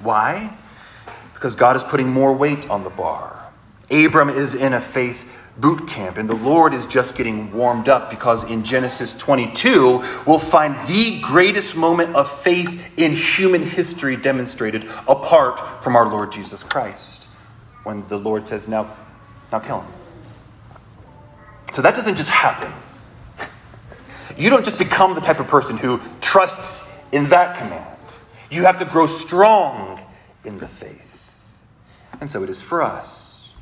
Why? 0.00 0.50
Because 1.44 1.56
God 1.56 1.76
is 1.76 1.84
putting 1.84 2.08
more 2.08 2.32
weight 2.32 2.70
on 2.70 2.84
the 2.84 2.90
bar. 2.90 3.38
Abram 3.90 4.30
is 4.30 4.54
in 4.54 4.72
a 4.72 4.80
faith 4.80 5.30
boot 5.58 5.86
camp, 5.86 6.16
and 6.16 6.26
the 6.26 6.34
Lord 6.34 6.72
is 6.72 6.86
just 6.86 7.18
getting 7.18 7.52
warmed 7.52 7.86
up 7.86 8.08
because 8.08 8.50
in 8.50 8.64
Genesis 8.64 9.14
22, 9.18 10.02
we'll 10.26 10.38
find 10.38 10.74
the 10.88 11.20
greatest 11.20 11.76
moment 11.76 12.16
of 12.16 12.30
faith 12.30 12.98
in 12.98 13.12
human 13.12 13.60
history 13.60 14.16
demonstrated 14.16 14.86
apart 15.06 15.84
from 15.84 15.96
our 15.96 16.08
Lord 16.08 16.32
Jesus 16.32 16.62
Christ. 16.62 17.24
When 17.82 18.08
the 18.08 18.16
Lord 18.16 18.46
says, 18.46 18.66
Now, 18.66 18.96
now 19.52 19.58
kill 19.58 19.82
him. 19.82 19.92
So 21.72 21.82
that 21.82 21.94
doesn't 21.94 22.16
just 22.16 22.30
happen. 22.30 22.72
You 24.38 24.48
don't 24.48 24.64
just 24.64 24.78
become 24.78 25.14
the 25.14 25.20
type 25.20 25.40
of 25.40 25.48
person 25.48 25.76
who 25.76 26.00
trusts 26.22 26.98
in 27.12 27.28
that 27.28 27.58
command. 27.58 27.98
You 28.50 28.62
have 28.62 28.78
to 28.78 28.86
grow 28.86 29.06
strong 29.06 30.00
in 30.42 30.56
the 30.56 30.68
faith. 30.68 31.03
And 32.24 32.30
so 32.30 32.42
it 32.42 32.48
is 32.48 32.62
for 32.62 32.80
us. 32.80 33.52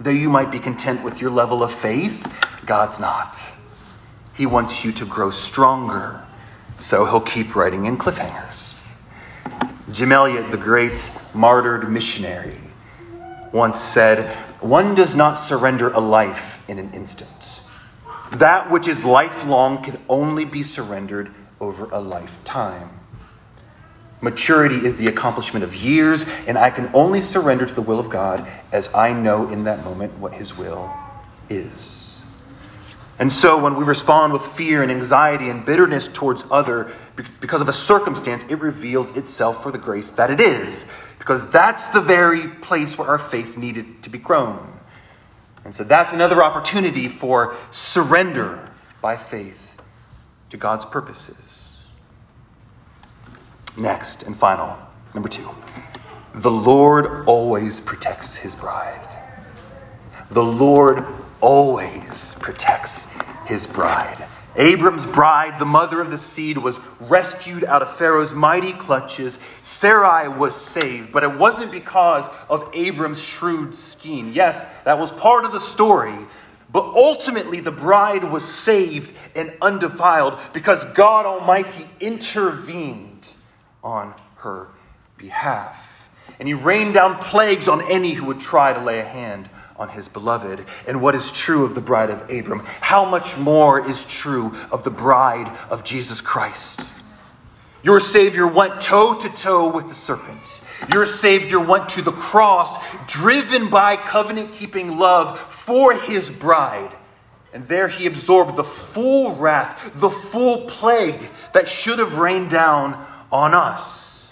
Though 0.00 0.08
you 0.08 0.30
might 0.30 0.50
be 0.50 0.58
content 0.58 1.04
with 1.04 1.20
your 1.20 1.30
level 1.30 1.62
of 1.62 1.70
faith, 1.70 2.26
God's 2.64 2.98
not. 2.98 3.38
He 4.34 4.46
wants 4.46 4.82
you 4.82 4.92
to 4.92 5.04
grow 5.04 5.30
stronger, 5.30 6.22
so 6.78 7.04
he'll 7.04 7.20
keep 7.20 7.54
writing 7.54 7.84
in 7.84 7.98
cliffhangers. 7.98 8.96
Jim 9.92 10.10
Elliot, 10.10 10.50
the 10.50 10.56
great 10.56 11.14
martyred 11.34 11.90
missionary, 11.90 12.56
once 13.52 13.78
said, 13.78 14.34
One 14.62 14.94
does 14.94 15.14
not 15.14 15.34
surrender 15.34 15.90
a 15.90 16.00
life 16.00 16.64
in 16.70 16.78
an 16.78 16.94
instant. 16.94 17.68
That 18.32 18.70
which 18.70 18.88
is 18.88 19.04
lifelong 19.04 19.82
can 19.82 19.98
only 20.08 20.46
be 20.46 20.62
surrendered 20.62 21.30
over 21.60 21.90
a 21.92 22.00
lifetime. 22.00 23.01
Maturity 24.22 24.76
is 24.76 24.94
the 24.96 25.08
accomplishment 25.08 25.64
of 25.64 25.74
years, 25.74 26.24
and 26.46 26.56
I 26.56 26.70
can 26.70 26.88
only 26.94 27.20
surrender 27.20 27.66
to 27.66 27.74
the 27.74 27.82
will 27.82 27.98
of 27.98 28.08
God 28.08 28.48
as 28.70 28.92
I 28.94 29.12
know 29.12 29.48
in 29.48 29.64
that 29.64 29.84
moment 29.84 30.16
what 30.18 30.32
His 30.32 30.56
will 30.56 30.94
is. 31.48 32.22
And 33.18 33.32
so, 33.32 33.60
when 33.60 33.74
we 33.74 33.84
respond 33.84 34.32
with 34.32 34.42
fear 34.42 34.82
and 34.82 34.92
anxiety 34.92 35.48
and 35.48 35.66
bitterness 35.66 36.08
towards 36.08 36.44
other 36.52 36.92
because 37.40 37.60
of 37.60 37.68
a 37.68 37.72
circumstance, 37.72 38.44
it 38.48 38.60
reveals 38.60 39.16
itself 39.16 39.62
for 39.62 39.72
the 39.72 39.78
grace 39.78 40.12
that 40.12 40.30
it 40.30 40.40
is, 40.40 40.90
because 41.18 41.50
that's 41.50 41.88
the 41.88 42.00
very 42.00 42.48
place 42.48 42.96
where 42.96 43.08
our 43.08 43.18
faith 43.18 43.56
needed 43.56 44.04
to 44.04 44.10
be 44.10 44.18
grown. 44.18 44.80
And 45.64 45.74
so, 45.74 45.82
that's 45.82 46.12
another 46.12 46.44
opportunity 46.44 47.08
for 47.08 47.56
surrender 47.72 48.70
by 49.00 49.16
faith 49.16 49.80
to 50.50 50.56
God's 50.56 50.84
purposes. 50.84 51.61
Next 53.76 54.24
and 54.24 54.36
final, 54.36 54.76
number 55.14 55.28
two. 55.28 55.48
The 56.34 56.50
Lord 56.50 57.26
always 57.26 57.80
protects 57.80 58.36
his 58.36 58.54
bride. 58.54 59.00
The 60.30 60.42
Lord 60.42 61.04
always 61.40 62.34
protects 62.40 63.14
his 63.46 63.66
bride. 63.66 64.26
Abram's 64.56 65.06
bride, 65.06 65.58
the 65.58 65.64
mother 65.64 66.00
of 66.02 66.10
the 66.10 66.18
seed, 66.18 66.58
was 66.58 66.78
rescued 67.00 67.64
out 67.64 67.80
of 67.80 67.96
Pharaoh's 67.96 68.34
mighty 68.34 68.74
clutches. 68.74 69.38
Sarai 69.62 70.28
was 70.28 70.54
saved, 70.54 71.10
but 71.10 71.22
it 71.22 71.38
wasn't 71.38 71.72
because 71.72 72.28
of 72.50 72.70
Abram's 72.74 73.22
shrewd 73.22 73.74
scheme. 73.74 74.32
Yes, 74.32 74.70
that 74.82 74.98
was 74.98 75.10
part 75.10 75.46
of 75.46 75.52
the 75.52 75.60
story, 75.60 76.16
but 76.70 76.84
ultimately 76.84 77.60
the 77.60 77.72
bride 77.72 78.24
was 78.24 78.44
saved 78.44 79.14
and 79.34 79.52
undefiled 79.62 80.38
because 80.52 80.84
God 80.86 81.24
Almighty 81.24 81.86
intervened 82.00 83.11
on 83.82 84.14
her 84.36 84.68
behalf. 85.16 85.88
And 86.38 86.48
he 86.48 86.54
rained 86.54 86.94
down 86.94 87.18
plagues 87.18 87.68
on 87.68 87.82
any 87.90 88.12
who 88.12 88.26
would 88.26 88.40
try 88.40 88.72
to 88.72 88.80
lay 88.80 88.98
a 88.98 89.04
hand 89.04 89.48
on 89.76 89.88
his 89.88 90.08
beloved. 90.08 90.64
And 90.86 91.02
what 91.02 91.14
is 91.14 91.30
true 91.30 91.64
of 91.64 91.74
the 91.74 91.80
bride 91.80 92.10
of 92.10 92.30
Abram, 92.30 92.62
how 92.80 93.04
much 93.04 93.36
more 93.38 93.88
is 93.88 94.04
true 94.06 94.54
of 94.70 94.84
the 94.84 94.90
bride 94.90 95.50
of 95.70 95.84
Jesus 95.84 96.20
Christ? 96.20 96.92
Your 97.82 97.98
Savior 97.98 98.46
went 98.46 98.80
toe 98.80 99.18
to 99.18 99.28
toe 99.28 99.72
with 99.72 99.88
the 99.88 99.94
serpent. 99.94 100.62
Your 100.92 101.04
Savior 101.04 101.58
went 101.58 101.88
to 101.90 102.02
the 102.02 102.12
cross, 102.12 102.76
driven 103.06 103.70
by 103.70 103.96
covenant 103.96 104.52
keeping 104.52 104.98
love 104.98 105.38
for 105.38 105.92
his 105.92 106.28
bride. 106.28 106.96
And 107.52 107.66
there 107.66 107.88
he 107.88 108.06
absorbed 108.06 108.56
the 108.56 108.64
full 108.64 109.36
wrath, 109.36 109.92
the 109.96 110.10
full 110.10 110.66
plague 110.68 111.28
that 111.52 111.68
should 111.68 111.98
have 111.98 112.18
rained 112.18 112.50
down 112.50 113.04
on 113.32 113.54
us. 113.54 114.30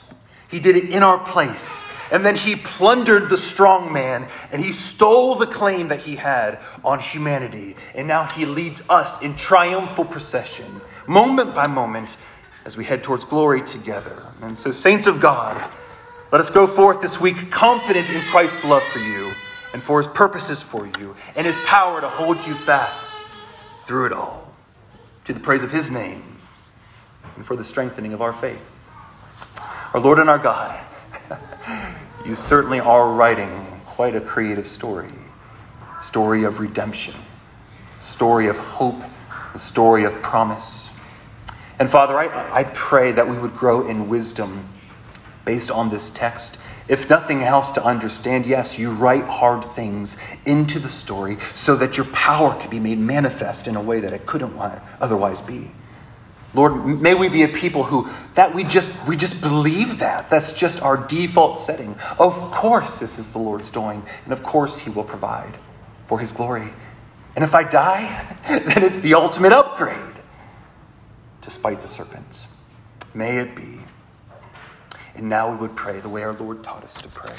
He 0.50 0.60
did 0.60 0.76
it 0.76 0.90
in 0.90 1.02
our 1.02 1.18
place. 1.18 1.86
And 2.12 2.26
then 2.26 2.34
he 2.34 2.56
plundered 2.56 3.28
the 3.28 3.36
strong 3.36 3.92
man 3.92 4.26
and 4.52 4.62
he 4.62 4.72
stole 4.72 5.36
the 5.36 5.46
claim 5.46 5.88
that 5.88 6.00
he 6.00 6.16
had 6.16 6.58
on 6.84 6.98
humanity. 6.98 7.76
And 7.94 8.08
now 8.08 8.24
he 8.24 8.44
leads 8.44 8.82
us 8.90 9.22
in 9.22 9.36
triumphal 9.36 10.04
procession, 10.04 10.80
moment 11.06 11.54
by 11.54 11.66
moment, 11.68 12.16
as 12.64 12.76
we 12.76 12.84
head 12.84 13.02
towards 13.02 13.24
glory 13.24 13.62
together. 13.62 14.26
And 14.42 14.58
so, 14.58 14.72
saints 14.72 15.06
of 15.06 15.20
God, 15.20 15.70
let 16.32 16.40
us 16.40 16.50
go 16.50 16.66
forth 16.66 17.00
this 17.00 17.20
week 17.20 17.50
confident 17.50 18.10
in 18.10 18.20
Christ's 18.22 18.64
love 18.64 18.82
for 18.82 18.98
you 18.98 19.32
and 19.72 19.82
for 19.82 19.98
his 19.98 20.08
purposes 20.08 20.60
for 20.60 20.86
you 20.98 21.14
and 21.36 21.46
his 21.46 21.58
power 21.64 22.00
to 22.00 22.08
hold 22.08 22.44
you 22.46 22.54
fast 22.54 23.12
through 23.84 24.06
it 24.06 24.12
all. 24.12 24.52
To 25.26 25.32
the 25.32 25.40
praise 25.40 25.62
of 25.62 25.70
his 25.70 25.90
name 25.90 26.22
and 27.36 27.46
for 27.46 27.54
the 27.56 27.64
strengthening 27.64 28.12
of 28.12 28.20
our 28.20 28.32
faith. 28.32 28.79
Our 29.92 30.00
Lord 30.00 30.20
and 30.20 30.30
our 30.30 30.38
God, 30.38 30.78
you 32.24 32.36
certainly 32.36 32.78
are 32.78 33.12
writing 33.12 33.66
quite 33.86 34.14
a 34.14 34.20
creative 34.20 34.68
story. 34.68 35.08
Story 36.00 36.44
of 36.44 36.60
redemption, 36.60 37.14
story 37.98 38.46
of 38.46 38.56
hope, 38.56 39.02
a 39.52 39.58
story 39.58 40.04
of 40.04 40.22
promise. 40.22 40.90
And 41.80 41.90
Father, 41.90 42.16
I, 42.16 42.60
I 42.60 42.64
pray 42.72 43.10
that 43.12 43.28
we 43.28 43.36
would 43.36 43.54
grow 43.56 43.86
in 43.88 44.08
wisdom 44.08 44.68
based 45.44 45.72
on 45.72 45.90
this 45.90 46.08
text. 46.08 46.62
If 46.86 47.10
nothing 47.10 47.42
else, 47.42 47.72
to 47.72 47.84
understand, 47.84 48.46
yes, 48.46 48.78
you 48.78 48.92
write 48.92 49.24
hard 49.24 49.64
things 49.64 50.16
into 50.46 50.78
the 50.78 50.88
story 50.88 51.36
so 51.54 51.74
that 51.76 51.96
your 51.96 52.06
power 52.06 52.54
can 52.54 52.70
be 52.70 52.78
made 52.78 52.98
manifest 52.98 53.66
in 53.66 53.74
a 53.74 53.82
way 53.82 53.98
that 53.98 54.12
it 54.12 54.24
couldn't 54.24 54.54
otherwise 55.00 55.40
be. 55.40 55.72
Lord, 56.52 56.84
may 57.00 57.14
we 57.14 57.28
be 57.28 57.44
a 57.44 57.48
people 57.48 57.84
who 57.84 58.08
that 58.34 58.54
we 58.54 58.64
just 58.64 58.90
we 59.06 59.16
just 59.16 59.40
believe 59.42 59.98
that. 60.00 60.28
That's 60.28 60.52
just 60.52 60.82
our 60.82 60.96
default 61.06 61.58
setting. 61.58 61.94
Of 62.18 62.34
course 62.50 62.98
this 62.98 63.18
is 63.18 63.32
the 63.32 63.38
Lord's 63.38 63.70
doing, 63.70 64.02
and 64.24 64.32
of 64.32 64.42
course 64.42 64.78
he 64.78 64.90
will 64.90 65.04
provide 65.04 65.56
for 66.06 66.18
his 66.18 66.32
glory. 66.32 66.68
And 67.36 67.44
if 67.44 67.54
I 67.54 67.62
die, 67.62 68.36
then 68.48 68.82
it's 68.82 69.00
the 69.00 69.14
ultimate 69.14 69.52
upgrade 69.52 69.96
despite 71.40 71.80
the 71.82 71.88
serpents. 71.88 72.48
May 73.14 73.38
it 73.38 73.54
be. 73.54 73.80
And 75.14 75.28
now 75.28 75.50
we 75.50 75.56
would 75.58 75.76
pray 75.76 76.00
the 76.00 76.08
way 76.08 76.22
our 76.22 76.32
Lord 76.32 76.62
taught 76.62 76.84
us 76.84 76.94
to 76.94 77.08
pray. 77.08 77.34